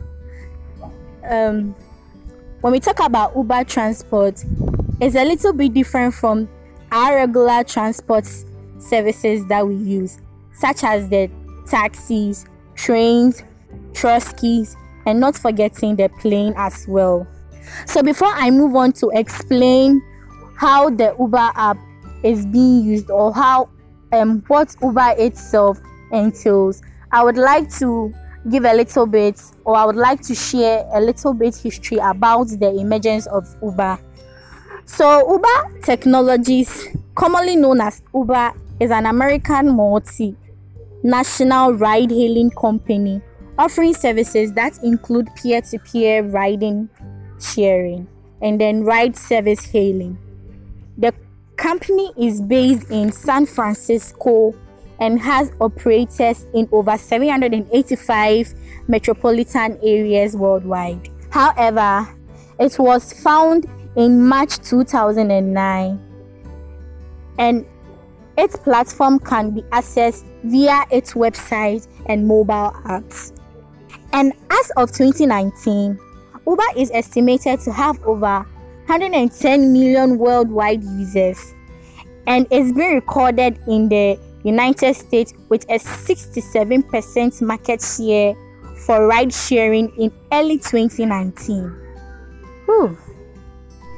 um, 1.29 1.75
when 2.61 2.71
we 2.71 2.79
talk 2.79 2.99
about 2.99 3.35
Uber 3.35 3.63
transport, 3.65 4.43
it's 5.01 5.15
a 5.15 5.25
little 5.25 5.53
bit 5.53 5.73
different 5.73 6.13
from 6.13 6.47
our 6.91 7.15
regular 7.15 7.63
transport 7.63 8.25
services 8.89 9.45
that 9.47 9.67
we 9.67 9.75
use, 9.75 10.19
such 10.53 10.83
as 10.83 11.09
the 11.09 11.29
taxis, 11.67 12.45
trains, 12.75 13.43
truskies, 13.93 14.75
and 15.05 15.19
not 15.19 15.35
forgetting 15.35 15.95
the 15.95 16.09
plane 16.19 16.53
as 16.57 16.87
well. 16.87 17.27
So, 17.85 18.03
before 18.03 18.29
I 18.29 18.51
move 18.51 18.75
on 18.75 18.93
to 18.93 19.09
explain 19.13 20.01
how 20.57 20.89
the 20.89 21.15
Uber 21.19 21.51
app 21.55 21.77
is 22.23 22.45
being 22.45 22.83
used 22.83 23.09
or 23.09 23.33
how 23.33 23.69
um 24.11 24.43
what 24.47 24.75
Uber 24.81 25.13
itself 25.17 25.79
entails. 26.11 26.81
I 27.11 27.23
would 27.23 27.37
like 27.37 27.69
to 27.77 28.13
give 28.49 28.65
a 28.65 28.73
little 28.73 29.05
bit 29.05 29.41
or 29.63 29.75
I 29.75 29.85
would 29.85 29.95
like 29.95 30.21
to 30.21 30.35
share 30.35 30.85
a 30.93 31.01
little 31.01 31.33
bit 31.33 31.55
history 31.55 31.97
about 31.97 32.45
the 32.45 32.71
emergence 32.79 33.27
of 33.27 33.47
Uber. 33.61 33.99
So 34.85 35.31
Uber 35.31 35.81
Technologies, 35.81 36.87
commonly 37.15 37.55
known 37.55 37.81
as 37.81 38.01
Uber, 38.13 38.53
is 38.79 38.91
an 38.91 39.05
American 39.05 39.75
multi 39.75 40.35
national 41.03 41.73
ride 41.73 42.09
hailing 42.09 42.49
company 42.51 43.21
offering 43.57 43.93
services 43.93 44.51
that 44.53 44.77
include 44.83 45.27
peer 45.35 45.61
to 45.61 45.79
peer 45.79 46.23
riding 46.23 46.89
sharing 47.39 48.07
and 48.41 48.59
then 48.59 48.83
ride 48.83 49.15
service 49.15 49.65
hailing. 49.65 50.17
The 50.97 51.13
company 51.55 52.11
is 52.17 52.41
based 52.41 52.91
in 52.91 53.11
San 53.11 53.45
Francisco 53.45 54.53
and 54.99 55.19
has 55.19 55.51
operators 55.59 56.45
in 56.53 56.67
over 56.71 56.97
785 56.97 58.53
metropolitan 58.87 59.77
areas 59.83 60.35
worldwide. 60.35 61.09
However, 61.31 62.07
it 62.59 62.77
was 62.79 63.13
found 63.13 63.67
in 63.95 64.25
March 64.25 64.57
2009 64.59 66.01
and 67.37 67.65
its 68.37 68.55
platform 68.55 69.19
can 69.19 69.51
be 69.51 69.61
accessed 69.63 70.25
via 70.43 70.85
its 70.91 71.13
website 71.13 71.87
and 72.07 72.27
mobile 72.27 72.71
apps. 72.85 73.31
And 74.13 74.33
as 74.49 74.71
of 74.77 74.91
2019, 74.91 75.99
Uber 76.47 76.63
is 76.77 76.91
estimated 76.91 77.59
to 77.61 77.71
have 77.71 78.01
over 78.03 78.45
110 78.87 79.73
million 79.73 80.17
worldwide 80.17 80.83
users 80.83 81.55
and 82.27 82.47
it's 82.51 82.71
been 82.71 82.95
recorded 82.95 83.59
in 83.67 83.89
the 83.89 84.19
United 84.43 84.95
States 84.95 85.33
with 85.49 85.63
a 85.69 85.79
67% 85.79 87.41
market 87.41 87.81
share 87.81 88.35
for 88.85 89.07
ride 89.07 89.33
sharing 89.33 89.89
in 89.97 90.11
early 90.31 90.57
2019. 90.57 91.63
Whew. 92.65 92.87
Hmm. 92.87 92.95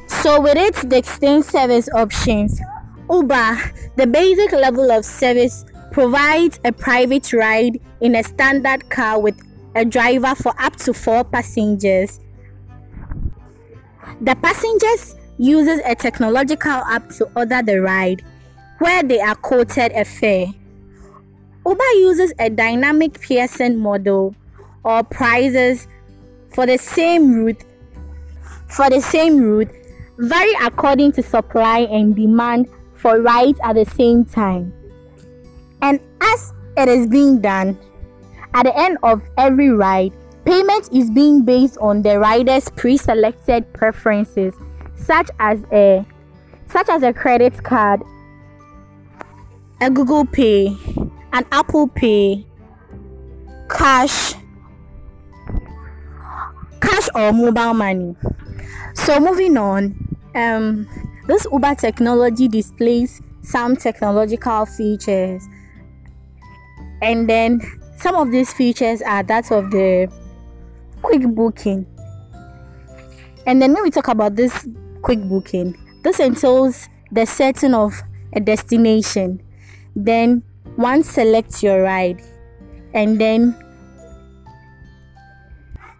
So, 0.07 0.41
with 0.41 0.55
its 0.55 0.83
distinct 0.85 1.49
service 1.49 1.89
options, 1.93 2.61
Uber, 3.09 3.57
the 3.95 4.07
basic 4.07 4.51
level 4.51 4.91
of 4.91 5.05
service, 5.05 5.65
provides 5.91 6.59
a 6.65 6.71
private 6.71 7.31
ride 7.33 7.79
in 8.01 8.15
a 8.15 8.23
standard 8.23 8.89
car 8.89 9.19
with 9.19 9.39
a 9.75 9.85
driver 9.85 10.35
for 10.35 10.53
up 10.59 10.75
to 10.75 10.93
four 10.93 11.23
passengers 11.23 12.19
the 14.21 14.35
passengers 14.35 15.15
uses 15.37 15.79
a 15.85 15.93
technological 15.93 16.71
app 16.71 17.09
to 17.09 17.29
order 17.35 17.61
the 17.61 17.81
ride, 17.81 18.23
where 18.79 19.03
they 19.03 19.19
are 19.19 19.35
quoted 19.35 19.91
a 19.91 20.03
fare. 20.05 20.47
Uber 21.65 21.91
uses 21.97 22.33
a 22.39 22.49
dynamic 22.49 23.19
pricing 23.21 23.77
model 23.77 24.35
or 24.83 25.03
prices 25.03 25.87
for 26.53 26.65
the 26.65 26.77
same 26.77 27.33
route 27.33 27.63
for 28.69 28.89
the 28.89 29.01
same 29.01 29.37
route 29.37 29.69
vary 30.17 30.53
according 30.61 31.11
to 31.11 31.21
supply 31.21 31.79
and 31.79 32.15
demand 32.15 32.67
for 32.97 33.21
rides 33.21 33.59
at 33.63 33.73
the 33.73 33.85
same 33.85 34.25
time. 34.25 34.73
And 35.81 35.99
as 36.21 36.53
it 36.75 36.89
is 36.89 37.07
being 37.07 37.39
done, 37.39 37.77
at 38.53 38.63
the 38.63 38.77
end 38.77 38.97
of 39.03 39.21
every 39.37 39.69
ride, 39.69 40.13
payment 40.45 40.89
is 40.93 41.11
being 41.11 41.43
based 41.43 41.77
on 41.79 42.01
the 42.01 42.19
rider's 42.19 42.69
pre-selected 42.69 43.71
preferences, 43.73 44.53
such 44.95 45.29
as 45.39 45.63
a 45.71 46.05
such 46.69 46.89
as 46.89 47.03
a 47.03 47.13
credit 47.13 47.63
card, 47.63 48.01
a 49.79 49.89
Google 49.89 50.25
Pay, 50.25 50.75
an 51.33 51.45
Apple 51.51 51.87
Pay, 51.87 52.45
cash, 53.69 54.33
cash 56.81 57.07
or 57.15 57.31
mobile 57.31 57.73
money. 57.73 58.15
So 58.95 59.19
moving 59.19 59.55
on, 59.57 60.17
um, 60.35 60.87
this 61.27 61.45
Uber 61.51 61.75
technology 61.75 62.47
displays 62.47 63.21
some 63.41 63.75
technological 63.75 64.65
features, 64.65 65.47
and 67.01 67.29
then 67.29 67.61
some 67.97 68.15
of 68.15 68.31
these 68.31 68.53
features 68.53 69.01
are 69.01 69.23
that 69.23 69.51
of 69.51 69.71
the 69.71 70.11
quick 71.01 71.27
booking. 71.35 71.85
And 73.45 73.61
then 73.61 73.73
when 73.73 73.83
we 73.83 73.91
talk 73.91 74.07
about 74.07 74.35
this 74.35 74.67
quick 75.01 75.19
booking, 75.21 75.77
this 76.03 76.19
entails 76.19 76.89
the 77.11 77.25
setting 77.25 77.73
of 77.73 77.93
a 78.33 78.39
destination. 78.39 79.41
Then 79.95 80.43
one 80.75 81.03
selects 81.03 81.63
your 81.63 81.83
ride, 81.83 82.21
and 82.93 83.19
then 83.19 83.55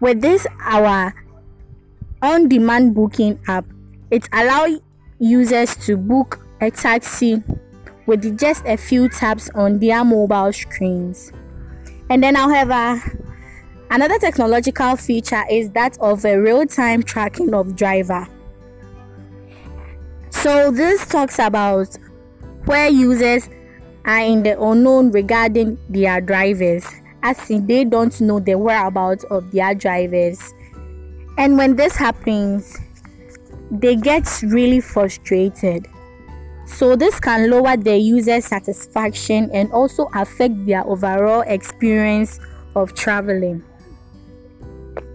with 0.00 0.20
this 0.20 0.46
our 0.62 1.14
on-demand 2.22 2.94
booking 2.94 3.38
app, 3.48 3.64
it 4.10 4.28
allows 4.32 4.80
users 5.18 5.76
to 5.86 5.96
book 5.96 6.46
a 6.60 6.70
taxi 6.70 7.42
with 8.06 8.38
just 8.38 8.64
a 8.64 8.76
few 8.76 9.08
taps 9.08 9.50
on 9.54 9.78
their 9.78 10.04
mobile 10.04 10.52
screens. 10.52 11.32
And 12.10 12.22
then, 12.22 12.34
however, 12.34 13.02
another 13.90 14.18
technological 14.18 14.96
feature 14.96 15.44
is 15.50 15.70
that 15.70 15.98
of 16.00 16.24
a 16.24 16.40
real-time 16.40 17.02
tracking 17.02 17.52
of 17.54 17.76
driver. 17.76 18.26
So 20.30 20.70
this 20.70 21.06
talks 21.06 21.38
about 21.38 21.96
where 22.64 22.88
users 22.88 23.48
are 24.04 24.20
in 24.20 24.42
the 24.42 24.60
unknown 24.62 25.10
regarding 25.10 25.78
their 25.88 26.20
drivers, 26.20 26.86
as 27.22 27.50
in 27.50 27.66
they 27.66 27.84
don't 27.84 28.18
know 28.20 28.40
the 28.40 28.56
whereabouts 28.56 29.24
of 29.24 29.50
their 29.50 29.74
drivers. 29.74 30.52
And 31.36 31.58
when 31.58 31.76
this 31.76 31.94
happens, 31.94 32.76
they 33.70 33.96
get 33.96 34.42
really 34.42 34.80
frustrated. 34.80 35.86
So, 36.66 36.96
this 36.96 37.18
can 37.18 37.50
lower 37.50 37.76
their 37.76 37.96
user 37.96 38.40
satisfaction 38.40 39.50
and 39.52 39.72
also 39.72 40.08
affect 40.14 40.66
their 40.66 40.86
overall 40.86 41.40
experience 41.46 42.40
of 42.76 42.94
traveling. 42.94 43.62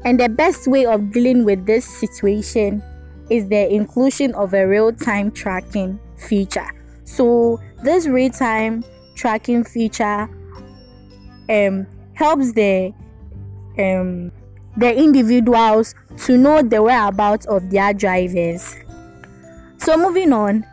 And 0.04 0.20
the 0.20 0.30
best 0.30 0.68
way 0.68 0.86
of 0.86 1.12
dealing 1.12 1.46
with 1.46 1.66
this 1.66 1.86
situation 1.86 2.82
is 3.30 3.48
the 3.48 3.72
inclusion 3.72 4.34
of 4.36 4.54
a 4.54 4.68
real 4.68 4.92
time 4.92 5.32
tracking 5.32 6.00
feature. 6.18 6.68
So, 7.06 7.60
this 7.84 8.08
real 8.08 8.32
time 8.32 8.84
tracking 9.16 9.64
feature 9.64 10.28
um, 11.50 11.86
helps 12.14 12.54
the 12.54 12.94
um, 13.78 14.32
the 14.78 14.96
individuals 14.96 15.96
to 16.26 16.38
know 16.38 16.62
the 16.62 16.82
whereabouts 16.82 17.46
of 17.46 17.70
their 17.70 17.94
drivers. 17.94 18.76
So, 19.78 19.98
moving 19.98 20.34
on, 20.34 20.66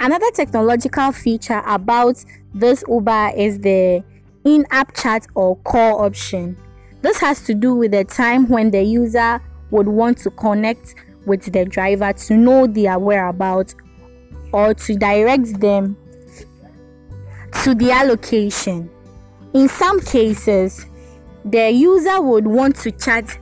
another 0.00 0.30
technological 0.32 1.12
feature 1.12 1.62
about 1.66 2.24
this 2.54 2.84
Uber 2.88 3.32
is 3.36 3.58
the 3.60 4.04
in 4.44 4.66
app 4.70 4.94
chat 4.96 5.26
or 5.34 5.56
call 5.58 6.04
option. 6.04 6.56
This 7.02 7.18
has 7.18 7.44
to 7.46 7.54
do 7.54 7.74
with 7.74 7.92
the 7.92 8.04
time 8.04 8.48
when 8.48 8.70
the 8.70 8.82
user 8.82 9.40
would 9.70 9.88
want 9.88 10.18
to 10.18 10.30
connect 10.30 10.94
with 11.26 11.52
the 11.52 11.64
driver 11.64 12.12
to 12.12 12.36
know 12.36 12.66
their 12.66 12.98
whereabouts 12.98 13.74
or 14.52 14.74
to 14.74 14.94
direct 14.94 15.60
them 15.60 15.96
to 17.62 17.74
their 17.74 18.04
location. 18.04 18.90
In 19.54 19.68
some 19.68 20.00
cases, 20.00 20.86
the 21.44 21.70
user 21.70 22.20
would 22.20 22.46
want 22.46 22.76
to 22.76 22.90
chat 22.92 23.38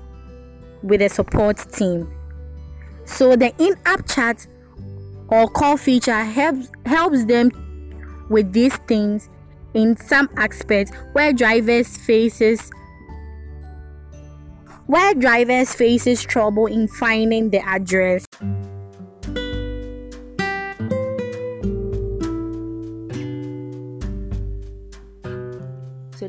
with 0.83 1.03
a 1.03 1.09
support 1.09 1.59
team. 1.73 2.13
So 3.05 3.37
the 3.37 3.53
in-app 3.59 4.09
chat 4.09 4.47
or 5.29 5.49
call 5.49 5.77
feature 5.77 6.25
helps 6.25 6.71
helps 6.87 7.25
them 7.25 7.51
with 8.29 8.53
these 8.53 8.77
things 8.89 9.29
in 9.75 9.97
some 9.97 10.29
aspects 10.37 10.93
where 11.13 11.33
drivers 11.33 11.97
faces 11.97 12.71
where 14.87 15.15
drivers 15.15 15.73
faces 15.73 16.23
trouble 16.23 16.67
in 16.67 16.89
finding 16.89 17.51
the 17.51 17.61
address. 17.65 18.27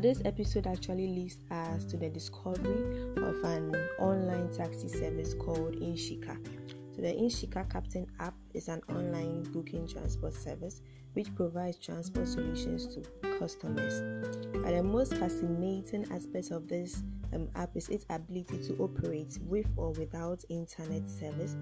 This 0.02 0.20
episode 0.24 0.66
actually 0.66 1.06
leads 1.06 1.38
us 1.52 1.84
to 1.84 1.96
the 1.96 2.08
discovery 2.08 3.12
of 3.18 3.44
an 3.44 3.72
online 4.00 4.52
taxi 4.52 4.88
service 4.88 5.32
called 5.32 5.76
Inshika. 5.76 6.36
So, 6.96 7.02
the 7.02 7.12
Inshika 7.12 7.70
Captain 7.70 8.08
app 8.18 8.34
is 8.52 8.66
an 8.66 8.82
online 8.88 9.44
booking 9.52 9.86
transport 9.86 10.34
service 10.34 10.82
which 11.12 11.32
provides 11.36 11.78
transport 11.78 12.26
solutions 12.26 12.96
to 12.96 13.02
customers. 13.38 14.00
And 14.54 14.76
the 14.76 14.82
most 14.82 15.14
fascinating 15.14 16.10
aspect 16.10 16.50
of 16.50 16.66
this 16.66 17.04
um, 17.32 17.48
app 17.54 17.70
is 17.76 17.88
its 17.88 18.04
ability 18.10 18.58
to 18.66 18.76
operate 18.78 19.38
with 19.42 19.66
or 19.76 19.92
without 19.92 20.42
internet 20.48 21.08
service 21.08 21.54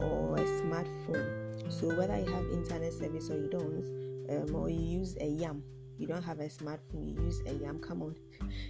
or 0.00 0.36
a 0.36 0.40
smartphone. 0.40 1.72
So, 1.72 1.96
whether 1.96 2.18
you 2.18 2.30
have 2.30 2.44
internet 2.52 2.92
service 2.92 3.30
or 3.30 3.36
you 3.36 3.48
don't, 3.48 4.28
um, 4.28 4.54
or 4.54 4.68
you 4.68 4.98
use 4.98 5.16
a 5.18 5.28
YAM 5.28 5.62
you 5.98 6.06
don't 6.06 6.22
have 6.22 6.40
a 6.40 6.48
smartphone, 6.48 7.06
you 7.08 7.22
use 7.24 7.40
a 7.46 7.54
YAM, 7.54 7.78
come 7.78 8.02
on, 8.02 8.14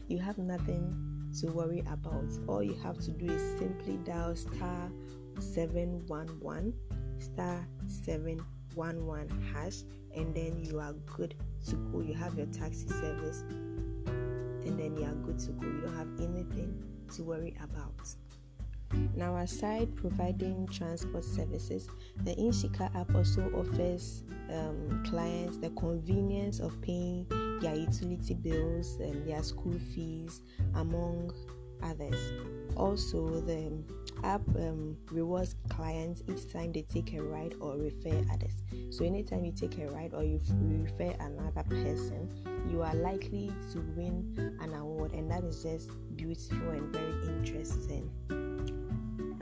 you 0.09 0.19
have 0.19 0.39
nothing 0.39 0.95
to 1.41 1.49
worry 1.49 1.83
about. 1.91 2.25
All 2.47 2.63
you 2.63 2.75
have 2.83 2.99
to 2.99 3.11
do 3.11 3.27
is 3.27 3.59
simply 3.59 3.99
dial 3.99 4.37
star 4.37 4.91
711 5.39 6.75
star 7.19 7.67
711 7.87 9.53
hash 9.53 9.83
and 10.15 10.35
then 10.35 10.65
you 10.65 10.79
are 10.79 10.93
good 11.17 11.35
to 11.69 11.77
go. 11.77 12.01
You 12.01 12.15
have 12.15 12.37
your 12.37 12.47
taxi 12.47 12.89
service 12.89 13.43
and 14.67 14.79
then 14.79 14.97
you 14.97 15.05
are 15.05 15.15
good 15.15 15.39
to 15.41 15.53
go. 15.53 15.67
You 15.67 15.81
don't 15.83 15.97
have 15.97 16.09
anything 16.19 16.83
to 17.15 17.23
worry 17.23 17.57
about. 17.63 17.95
Now, 19.17 19.37
aside 19.37 19.95
providing 19.97 20.69
transport 20.69 21.25
services, 21.25 21.89
the 22.25 22.35
Inshika 22.37 22.95
app 22.95 23.15
also 23.15 23.51
offers 23.55 24.25
um, 24.53 25.03
clients 25.09 25.57
the 25.57 25.71
convenience 25.71 26.61
of 26.61 26.81
paying 26.83 27.27
their 27.61 27.75
utility 27.75 28.35
bills 28.35 28.97
and 29.01 29.27
their 29.27 29.43
school 29.43 29.79
fees, 29.95 30.43
among 30.75 31.33
others. 31.83 32.33
Also, 32.77 33.41
the 33.41 33.73
app 34.23 34.43
um, 34.57 34.97
rewards 35.11 35.57
clients 35.69 36.23
each 36.29 36.51
time 36.53 36.73
they 36.73 36.83
take 36.83 37.15
a 37.15 37.23
ride 37.23 37.55
or 37.61 37.77
refer 37.77 38.25
others. 38.33 38.53
So, 38.91 39.05
anytime 39.05 39.45
you 39.45 39.53
take 39.53 39.79
a 39.79 39.89
ride 39.89 40.13
or 40.15 40.23
you 40.23 40.41
refer 40.61 41.15
another 41.21 41.63
person, 41.69 42.29
you 42.71 42.83
are 42.83 42.95
likely 42.95 43.53
to 43.73 43.81
win 43.97 44.57
an 44.61 44.75
award, 44.75 45.13
and 45.13 45.31
that 45.31 45.45
is 45.45 45.63
just 45.63 45.91
beautiful 46.17 46.71
and 46.71 46.93
very 46.93 47.37
interesting. 47.37 48.11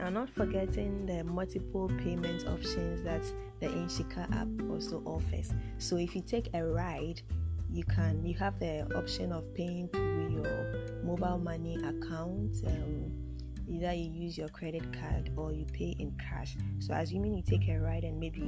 Now, 0.05 0.11
not 0.11 0.29
forgetting 0.29 1.07
the 1.07 1.23
multiple 1.23 1.89
payment 2.03 2.47
options 2.47 3.01
that 3.01 3.23
the 3.59 3.65
Inshika 3.65 4.31
app 4.35 4.47
also 4.69 5.01
offers. 5.03 5.51
So, 5.79 5.97
if 5.97 6.15
you 6.15 6.21
take 6.21 6.53
a 6.53 6.63
ride, 6.63 7.23
you 7.71 7.83
can 7.85 8.23
you 8.23 8.35
have 8.35 8.59
the 8.59 8.85
option 8.95 9.31
of 9.31 9.51
paying 9.55 9.87
through 9.87 10.29
your 10.29 11.01
mobile 11.03 11.39
money 11.39 11.77
account. 11.77 12.55
Um, 12.67 13.13
either 13.67 13.93
you 13.93 14.11
use 14.11 14.37
your 14.37 14.49
credit 14.49 14.83
card 14.93 15.31
or 15.37 15.51
you 15.51 15.65
pay 15.73 15.95
in 15.97 16.15
cash. 16.19 16.55
So, 16.77 16.93
assuming 16.93 17.33
you 17.33 17.41
take 17.41 17.67
a 17.67 17.79
ride 17.79 18.03
and 18.03 18.19
maybe 18.19 18.43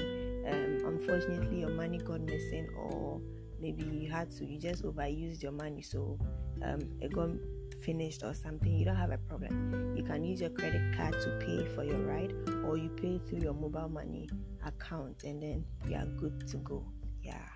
um, 0.47 0.83
unfortunately 0.85 1.61
your 1.61 1.71
money 1.71 1.97
got 1.97 2.21
missing 2.21 2.69
or 2.77 3.19
maybe 3.59 3.83
you 3.83 4.11
had 4.11 4.29
to 4.29 4.45
you 4.45 4.59
just 4.59 4.83
overused 4.83 5.41
your 5.41 5.51
money 5.51 5.81
so 5.81 6.19
um, 6.63 6.79
it 7.01 7.11
got 7.11 7.29
finished 7.75 8.23
or 8.23 8.33
something, 8.33 8.75
you 8.75 8.85
don't 8.85 8.95
have 8.95 9.11
a 9.11 9.17
problem. 9.17 9.95
You 9.95 10.03
can 10.03 10.23
use 10.23 10.41
your 10.41 10.49
credit 10.49 10.95
card 10.95 11.13
to 11.13 11.29
pay 11.45 11.65
for 11.75 11.83
your 11.83 11.99
ride 11.99 12.33
or 12.65 12.77
you 12.77 12.89
pay 12.89 13.19
through 13.27 13.39
your 13.39 13.53
mobile 13.53 13.89
money 13.89 14.29
account 14.65 15.23
and 15.23 15.41
then 15.41 15.65
you 15.87 15.95
are 15.95 16.05
good 16.05 16.47
to 16.47 16.57
go. 16.57 16.85
Yeah. 17.21 17.47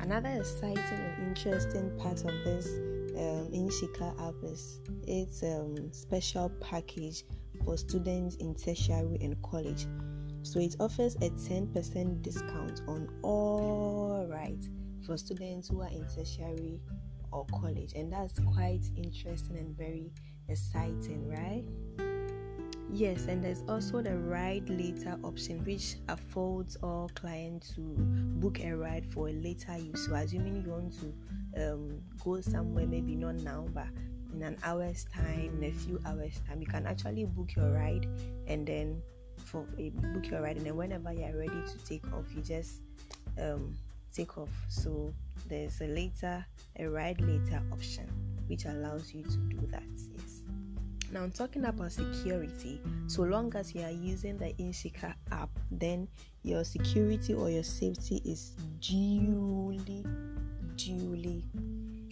Another 0.00 0.28
exciting 0.28 0.82
and 0.82 1.28
interesting 1.28 1.96
part 1.98 2.20
of 2.20 2.32
this 2.44 2.66
um, 3.16 3.48
Inshika 3.52 4.12
app 4.28 4.34
is 4.42 4.80
its 5.06 5.42
um, 5.42 5.92
special 5.92 6.50
package 6.60 7.24
for 7.64 7.76
students 7.76 8.36
in 8.36 8.54
tertiary 8.54 9.18
and 9.22 9.40
college. 9.42 9.86
So 10.42 10.60
it 10.60 10.76
offers 10.78 11.14
a 11.16 11.30
10% 11.30 12.20
discount 12.22 12.82
on 12.86 13.08
all 13.22 14.26
rides 14.28 14.68
for 15.06 15.16
students 15.16 15.68
who 15.68 15.80
are 15.80 15.88
in 15.88 16.04
tertiary 16.14 16.80
or 17.34 17.44
college, 17.46 17.92
and 17.94 18.12
that's 18.12 18.38
quite 18.38 18.84
interesting 18.96 19.58
and 19.58 19.76
very 19.76 20.10
exciting, 20.48 21.28
right? 21.28 21.64
Yes, 22.92 23.26
and 23.26 23.42
there's 23.42 23.64
also 23.68 24.00
the 24.02 24.16
ride 24.16 24.68
later 24.70 25.18
option, 25.24 25.64
which 25.64 25.96
affords 26.08 26.76
all 26.76 27.10
clients 27.14 27.74
to 27.74 27.80
book 27.80 28.60
a 28.60 28.70
ride 28.76 29.04
for 29.12 29.28
a 29.28 29.32
later 29.32 29.76
use. 29.76 30.06
So, 30.06 30.14
assuming 30.14 30.62
you 30.64 30.70
want 30.70 30.94
to 31.00 31.72
um, 31.72 32.00
go 32.22 32.40
somewhere, 32.40 32.86
maybe 32.86 33.16
not 33.16 33.34
now, 33.36 33.66
but 33.74 33.88
in 34.32 34.42
an 34.42 34.56
hour's 34.62 35.06
time, 35.12 35.58
in 35.60 35.64
a 35.64 35.72
few 35.72 35.98
hours' 36.06 36.40
time, 36.46 36.60
you 36.60 36.68
can 36.68 36.86
actually 36.86 37.24
book 37.24 37.56
your 37.56 37.72
ride 37.72 38.06
and 38.46 38.64
then 38.66 39.02
for 39.38 39.66
a 39.76 39.90
book 39.90 40.30
your 40.30 40.42
ride, 40.42 40.56
and 40.56 40.66
then 40.66 40.76
whenever 40.76 41.12
you 41.12 41.24
are 41.24 41.36
ready 41.36 41.62
to 41.66 41.84
take 41.84 42.04
off, 42.12 42.26
you 42.34 42.42
just 42.42 42.82
um, 43.40 43.76
take 44.14 44.38
off. 44.38 44.50
So, 44.68 45.12
there's 45.48 45.80
a 45.80 45.86
later, 45.86 46.44
a 46.78 46.86
ride 46.86 47.20
later 47.20 47.60
option, 47.72 48.08
which 48.46 48.64
allows 48.64 49.12
you 49.12 49.22
to 49.22 49.36
do 49.36 49.66
that. 49.70 49.82
Yes. 50.16 50.42
Now, 51.12 51.22
I'm 51.22 51.30
talking 51.30 51.64
about 51.66 51.92
security. 51.92 52.80
So 53.06 53.22
long 53.22 53.54
as 53.54 53.74
you 53.74 53.82
are 53.82 53.90
using 53.90 54.36
the 54.36 54.52
Inshika 54.54 55.14
app, 55.30 55.50
then 55.70 56.08
your 56.42 56.64
security 56.64 57.34
or 57.34 57.48
your 57.50 57.62
safety 57.62 58.20
is 58.24 58.54
duly, 58.80 60.04
duly, 60.76 61.44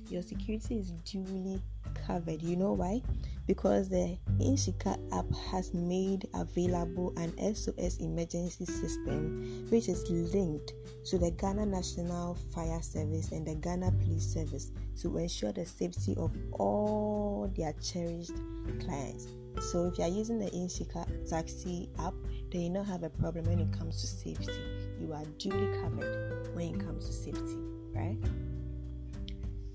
your 0.09 0.23
security 0.23 0.79
is 0.79 0.93
duly 1.05 1.61
covered. 2.07 2.43
You 2.43 2.57
know 2.57 2.73
why? 2.73 3.03
Because 3.47 3.89
the 3.89 4.17
Inshika 4.41 4.99
app 5.13 5.27
has 5.51 5.75
made 5.75 6.29
available 6.35 7.13
an 7.17 7.33
SOS 7.55 7.99
emergency 7.99 8.65
system 8.65 9.67
which 9.69 9.89
is 9.89 10.09
linked 10.11 10.73
to 11.07 11.19
the 11.19 11.33
Ghana 11.33 11.67
National 11.67 12.35
Fire 12.55 12.81
Service 12.81 13.33
and 13.33 13.47
the 13.47 13.57
Ghana 13.57 13.93
Police 13.93 14.33
Service 14.33 14.71
to 15.01 15.17
ensure 15.19 15.53
the 15.53 15.67
safety 15.67 16.15
of 16.17 16.31
all 16.53 17.53
their 17.57 17.73
cherished 17.83 18.33
clients. 18.81 19.27
So 19.61 19.87
if 19.87 19.99
you 19.99 20.05
are 20.05 20.11
using 20.11 20.39
the 20.39 20.51
Inshika 20.51 21.07
taxi 21.29 21.91
app, 21.99 22.15
then 22.51 22.63
you 22.63 22.73
don't 22.73 22.85
have 22.85 23.03
a 23.03 23.11
problem 23.11 23.45
when 23.47 23.61
it 23.61 23.73
comes 23.77 24.01
to 24.01 24.07
safety. 24.07 24.53
You 25.01 25.13
are 25.13 25.25
duly 25.39 25.79
covered 25.81 26.49
when 26.55 26.75
it 26.75 26.81
comes 26.81 27.07
to 27.07 27.13
safety, 27.13 27.59
right? 27.95 28.19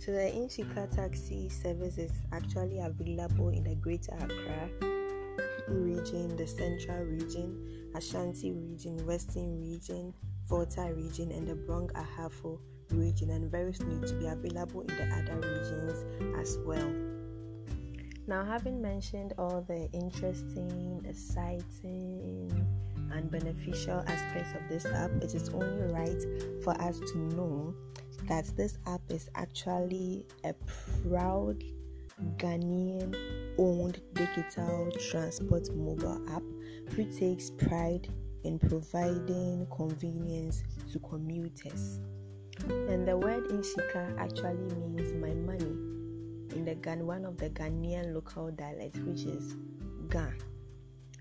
So 0.07 0.13
the 0.13 0.19
Inshika 0.19 0.89
taxi 0.95 1.49
service 1.49 1.97
is 1.97 2.13
actually 2.31 2.79
available 2.79 3.49
in 3.49 3.65
the 3.65 3.75
Greater 3.75 4.13
Accra 4.13 4.69
region, 5.67 6.33
the 6.37 6.47
Central 6.47 7.03
region, 7.03 7.91
Ashanti 7.93 8.53
region, 8.53 9.05
Western 9.05 9.59
region, 9.59 10.13
Volta 10.47 10.93
region, 10.95 11.33
and 11.33 11.45
the 11.45 11.55
Brong 11.55 11.91
Ahafo 11.91 12.57
region, 12.91 13.31
and 13.31 13.51
very 13.51 13.73
soon 13.73 13.99
to 14.07 14.13
be 14.13 14.27
available 14.27 14.79
in 14.79 14.95
the 14.95 15.13
other 15.13 15.41
regions 15.41 16.05
as 16.39 16.57
well. 16.65 16.89
Now, 18.27 18.45
having 18.45 18.81
mentioned 18.81 19.33
all 19.37 19.65
the 19.67 19.89
interesting, 19.91 21.05
exciting, 21.05 22.65
and 23.11 23.29
beneficial 23.29 24.05
aspects 24.07 24.53
of 24.55 24.69
this 24.69 24.85
app, 24.85 25.11
it 25.21 25.35
is 25.35 25.49
only 25.49 25.91
right 25.91 26.23
for 26.63 26.79
us 26.81 26.97
to 27.11 27.17
know 27.35 27.75
that 28.27 28.45
this 28.55 28.77
app 28.85 29.01
is 29.09 29.29
actually 29.35 30.25
a 30.43 30.53
proud 31.03 31.63
Ghanaian 32.37 33.15
owned 33.57 34.01
digital 34.13 34.89
transport 35.09 35.73
mobile 35.75 36.21
app 36.29 36.43
which 36.95 37.17
takes 37.17 37.51
pride 37.51 38.07
in 38.43 38.57
providing 38.59 39.67
convenience 39.75 40.63
to 40.91 40.99
commuters. 40.99 41.99
And 42.67 43.07
the 43.07 43.15
word 43.17 43.45
Inshika 43.49 44.17
actually 44.17 44.73
means 44.75 45.13
my 45.13 45.33
money 45.33 45.75
in 46.55 46.65
the 46.65 46.75
Ghan, 46.75 47.05
one 47.05 47.25
of 47.25 47.37
the 47.37 47.49
Ghanaian 47.49 48.13
local 48.13 48.49
dialects, 48.51 48.99
which 48.99 49.23
is 49.25 49.55
Ga. 50.09 50.31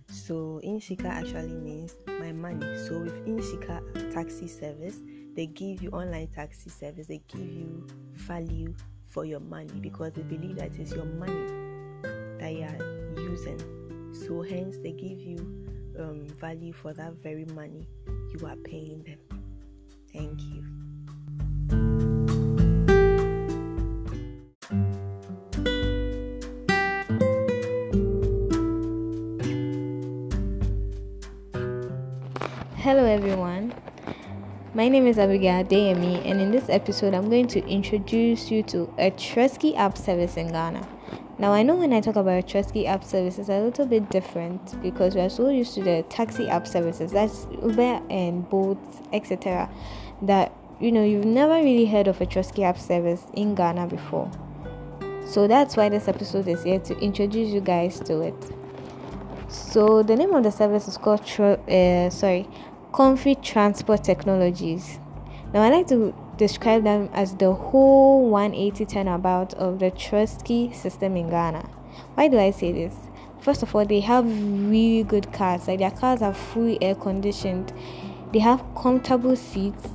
So 0.09 0.61
Inshika 0.64 1.07
actually 1.07 1.55
means 1.55 1.95
my 2.07 2.33
money. 2.33 2.77
So 2.87 3.01
with 3.01 3.27
Inshika 3.27 4.12
taxi 4.12 4.49
service, 4.49 5.01
they 5.35 5.47
give 5.47 5.83
you 5.83 5.90
online 5.90 6.29
taxi 6.29 6.71
service, 6.71 7.07
they 7.07 7.21
give 7.29 7.40
you 7.40 7.87
value 8.12 8.75
for 9.07 9.25
your 9.25 9.40
money 9.40 9.79
because 9.81 10.12
they 10.12 10.23
believe 10.23 10.57
that 10.57 10.77
it's 10.79 10.92
your 10.92 11.05
money 11.05 11.47
that 12.38 12.53
you 12.53 12.64
are 12.64 13.21
using. 13.21 13.61
So 14.12 14.42
hence 14.42 14.79
they 14.79 14.92
give 14.92 15.21
you 15.21 15.38
um, 15.99 16.27
value 16.29 16.73
for 16.73 16.92
that 16.95 17.14
very 17.23 17.45
money 17.47 17.87
you 18.07 18.47
are 18.47 18.57
paying 18.57 19.03
them. 19.03 19.19
Thank 20.12 20.40
you. 20.42 20.76
Everyone. 33.17 33.73
My 34.75 34.91
name 34.91 35.07
is 35.07 35.19
Abigail 35.19 35.65
Deyemi, 35.65 36.23
and 36.27 36.39
in 36.39 36.51
this 36.51 36.69
episode, 36.69 37.15
I'm 37.15 37.31
going 37.31 37.47
to 37.47 37.67
introduce 37.67 38.51
you 38.51 38.63
to 38.65 38.93
a 38.99 39.11
Tresky 39.11 39.75
app 39.75 39.97
service 39.97 40.37
in 40.37 40.49
Ghana. 40.49 40.87
Now, 41.39 41.51
I 41.53 41.63
know 41.63 41.77
when 41.77 41.95
I 41.95 42.03
talk 42.03 42.17
about 42.17 42.47
Tresky 42.47 42.85
app 42.85 43.03
service, 43.03 43.39
it's 43.39 43.49
a 43.49 43.59
little 43.59 43.87
bit 43.87 44.11
different 44.11 44.83
because 44.83 45.15
we 45.15 45.23
are 45.23 45.31
so 45.31 45.49
used 45.49 45.73
to 45.77 45.83
the 45.83 46.05
taxi 46.11 46.47
app 46.47 46.67
services, 46.67 47.11
that's 47.11 47.47
Uber 47.63 48.03
and 48.11 48.47
Bolt, 48.51 48.79
etc. 49.15 49.71
That 50.21 50.53
you 50.79 50.93
know 50.93 51.03
you've 51.03 51.25
never 51.25 51.55
really 51.55 51.87
heard 51.87 52.09
of 52.09 52.21
a 52.21 52.27
Tresky 52.27 52.65
app 52.65 52.79
service 52.79 53.23
in 53.33 53.55
Ghana 53.55 53.87
before. 53.87 54.31
So 55.25 55.49
that's 55.49 55.75
why 55.75 55.89
this 55.89 56.07
episode 56.07 56.49
is 56.49 56.65
here 56.65 56.81
to 56.81 56.99
introduce 56.99 57.49
you 57.49 57.63
guys 57.63 57.99
to 58.01 58.21
it. 58.21 58.53
So 59.49 60.03
the 60.03 60.17
name 60.17 60.35
of 60.35 60.43
the 60.43 60.53
service 60.53 60.87
is 60.87 60.99
called 60.99 61.21
uh, 61.41 62.11
sorry, 62.11 62.47
Comfy 62.97 63.35
Transport 63.35 64.03
Technologies. 64.03 64.99
Now 65.53 65.61
I 65.61 65.69
like 65.69 65.87
to 65.89 66.15
describe 66.39 66.83
them 66.85 67.11
as 67.13 67.37
the 67.37 67.53
whole 67.53 68.31
180 68.31 68.87
turnabout 68.87 69.53
of 69.53 69.81
the 69.81 69.91
Tresky 69.91 70.75
system 70.75 71.15
in 71.15 71.29
Ghana. 71.29 71.69
Why 72.15 72.29
do 72.29 72.39
I 72.39 72.53
say 72.53 72.73
this? 72.73 72.95
First 73.43 73.63
of 73.63 73.77
all, 73.77 73.85
they 73.85 74.01
have 74.01 74.25
really 74.25 75.03
good 75.03 75.31
cars. 75.31 75.69
Like 75.69 75.81
their 75.81 75.91
cars 75.91 76.23
are 76.23 76.33
fully 76.33 76.83
air 76.83 76.95
conditioned. 76.95 77.71
They 78.33 78.39
have 78.39 78.65
comfortable 78.75 79.37
seats 79.37 79.87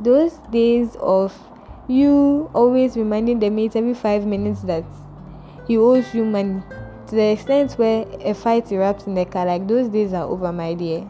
those 0.01 0.33
days 0.51 0.95
of 1.01 1.37
you 1.87 2.49
always 2.53 2.95
reminding 2.95 3.39
the 3.39 3.49
mate 3.49 3.75
every 3.75 3.93
five 3.93 4.25
minutes 4.25 4.61
that 4.61 4.85
he 5.69 5.77
owes 5.77 6.15
you 6.15 6.25
money. 6.25 6.61
To 7.07 7.15
the 7.15 7.31
extent 7.31 7.73
where 7.73 8.05
a 8.21 8.33
fight 8.33 8.65
erupts 8.65 9.05
in 9.05 9.13
the 9.13 9.23
car 9.23 9.45
like 9.45 9.67
those 9.67 9.87
days 9.87 10.13
are 10.13 10.25
over 10.25 10.51
my 10.51 10.73
dear. 10.73 11.07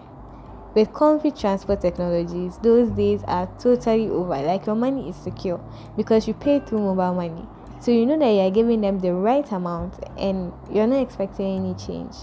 With 0.76 0.93
comfy 0.93 1.32
transport 1.32 1.82
technologies 1.82 2.58
those 2.62 2.89
days 2.89 3.24
are 3.26 3.48
totally 3.58 4.10
over. 4.10 4.36
Like 4.41 4.65
your 4.65 4.76
money 4.76 5.10
is 5.10 5.15
secure 5.15 5.60
because 5.95 6.28
you 6.28 6.34
pay 6.34 6.60
through 6.60 6.80
mobile 6.80 7.15
money. 7.15 7.48
So 7.80 7.91
you 7.91 8.06
know 8.06 8.19
that 8.19 8.30
you're 8.30 8.52
giving 8.52 8.82
them 8.82 9.00
the 9.00 9.13
right 9.13 9.50
amount 9.52 9.93
and 10.17 10.52
you're 10.69 10.88
not 10.88 11.02
expecting 11.02 11.65
any 11.65 11.74
change. 11.76 12.15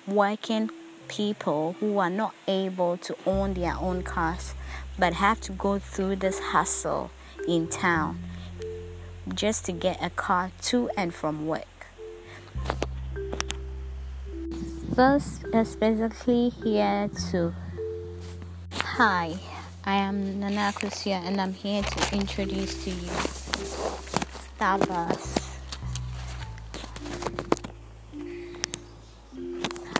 working 0.06 0.70
people 1.06 1.76
who 1.80 1.98
are 1.98 2.10
not 2.10 2.34
able 2.46 2.96
to 2.98 3.16
own 3.24 3.54
their 3.54 3.76
own 3.76 4.02
cars 4.02 4.54
but 4.98 5.14
have 5.14 5.40
to 5.40 5.52
go 5.52 5.78
through 5.78 6.16
this 6.16 6.38
hassle 6.38 7.10
in 7.46 7.66
town 7.68 8.27
just 9.34 9.64
to 9.66 9.72
get 9.72 10.02
a 10.02 10.10
car 10.10 10.50
to 10.62 10.90
and 10.96 11.14
from 11.14 11.46
work. 11.46 11.64
First, 14.94 15.44
is 15.54 15.76
basically 15.76 16.48
here 16.48 17.08
to. 17.30 17.54
Hi, 18.72 19.38
I 19.84 19.94
am 19.94 20.40
Nana 20.40 20.72
Kusia 20.74 21.22
and 21.24 21.40
I'm 21.40 21.54
here 21.54 21.82
to 21.82 22.14
introduce 22.16 22.82
to 22.84 22.90
you 22.90 23.10
Starbus. 24.58 25.38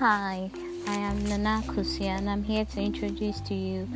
Hi, 0.00 0.50
I 0.88 0.94
am 0.94 1.24
Nana 1.24 1.62
Kusia 1.66 2.18
and 2.18 2.28
I'm 2.28 2.42
here 2.42 2.64
to 2.64 2.80
introduce 2.80 3.40
to 3.42 3.54
you 3.54 3.88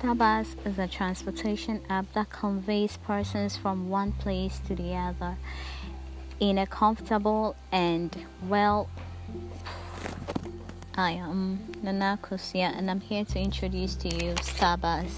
Starbus. 0.00 0.46
Starbus 0.46 0.66
is 0.66 0.78
a 0.78 0.88
transportation 0.88 1.82
app 1.90 2.10
that 2.14 2.30
conveys 2.30 2.96
persons 2.98 3.56
from 3.56 3.90
one 3.90 4.12
place 4.12 4.58
to 4.66 4.74
the 4.74 4.94
other 4.94 5.36
in 6.38 6.56
a 6.56 6.66
comfortable 6.66 7.54
and 7.70 8.16
well. 8.48 8.88
I 10.94 11.12
am 11.12 11.74
Nana 11.82 12.18
Kusia 12.22 12.74
and 12.76 12.90
I'm 12.90 13.00
here 13.00 13.26
to 13.26 13.38
introduce 13.38 13.94
to 13.96 14.08
you 14.08 14.32
Starbus. 14.36 15.10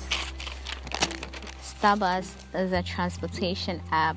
Starbus 1.63 2.35
is 2.55 2.73
a 2.73 2.83
transportation 2.83 3.81
app 3.93 4.17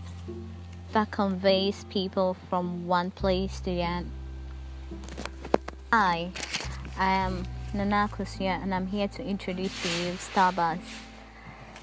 that 0.93 1.11
conveys 1.11 1.83
people 1.91 2.35
from 2.49 2.87
one 2.87 3.11
place 3.11 3.59
to 3.59 3.65
the 3.65 3.83
other. 3.83 4.05
I, 5.91 6.31
I 6.97 7.13
am 7.13 7.45
Nana 7.75 8.09
Kusia 8.09 8.63
and 8.63 8.73
I'm 8.73 8.87
here 8.87 9.09
to 9.09 9.23
introduce 9.23 9.81
to 9.83 9.89
you 9.89 10.13
Starbus. 10.13 10.79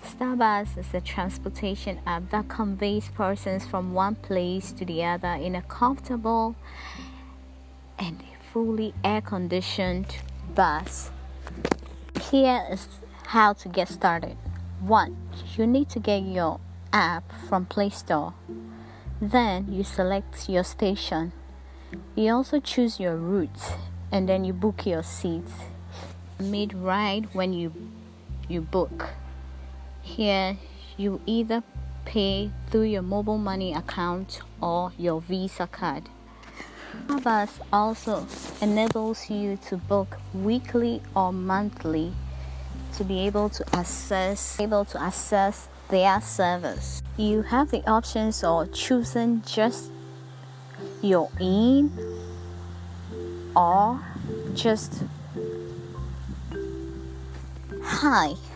Starbus 0.02 0.78
is 0.78 0.94
a 0.94 1.02
transportation 1.02 2.00
app 2.06 2.30
that 2.30 2.48
conveys 2.48 3.10
persons 3.10 3.66
from 3.66 3.92
one 3.92 4.14
place 4.14 4.72
to 4.72 4.86
the 4.86 5.04
other 5.04 5.34
in 5.34 5.54
a 5.54 5.60
comfortable 5.60 6.56
and 7.98 8.24
fully 8.52 8.94
air 9.04 9.20
conditioned 9.20 10.16
bus. 10.54 11.10
Here 12.30 12.64
is 12.70 12.88
how 13.26 13.52
to 13.52 13.68
get 13.68 13.88
started. 13.88 14.38
1. 14.80 15.16
You 15.56 15.66
need 15.66 15.90
to 15.90 16.00
get 16.00 16.22
your 16.22 16.58
app 16.92 17.30
from 17.50 17.66
Play 17.66 17.90
Store. 17.90 18.32
Then 19.20 19.70
you 19.70 19.84
select 19.84 20.48
your 20.48 20.64
station. 20.64 21.32
You 22.14 22.32
also 22.32 22.60
choose 22.60 22.98
your 22.98 23.16
route 23.16 23.76
and 24.10 24.26
then 24.26 24.44
you 24.44 24.54
book 24.54 24.86
your 24.86 25.02
seats. 25.02 25.52
Mid 26.42 26.74
right 26.74 27.22
when 27.32 27.52
you 27.52 27.72
you 28.48 28.60
book. 28.60 29.10
Here, 30.02 30.56
you 30.96 31.20
either 31.24 31.62
pay 32.04 32.50
through 32.68 32.82
your 32.82 33.02
mobile 33.02 33.38
money 33.38 33.72
account 33.72 34.40
or 34.60 34.92
your 34.98 35.20
Visa 35.20 35.68
card. 35.68 36.08
Starbus 37.06 37.60
also 37.72 38.26
enables 38.60 39.30
you 39.30 39.56
to 39.68 39.76
book 39.76 40.18
weekly 40.34 41.00
or 41.14 41.32
monthly 41.32 42.12
to 42.96 43.04
be 43.04 43.20
able 43.20 43.48
to 43.48 43.64
access 43.74 44.58
able 44.60 44.84
to 44.84 45.00
access 45.00 45.68
their 45.88 46.20
service. 46.20 47.02
You 47.16 47.42
have 47.42 47.70
the 47.70 47.88
options 47.88 48.42
of 48.42 48.72
choosing 48.72 49.42
just 49.42 49.90
your 51.00 51.30
in 51.38 51.90
or 53.54 54.00
just 54.54 55.04
hi 57.84 58.36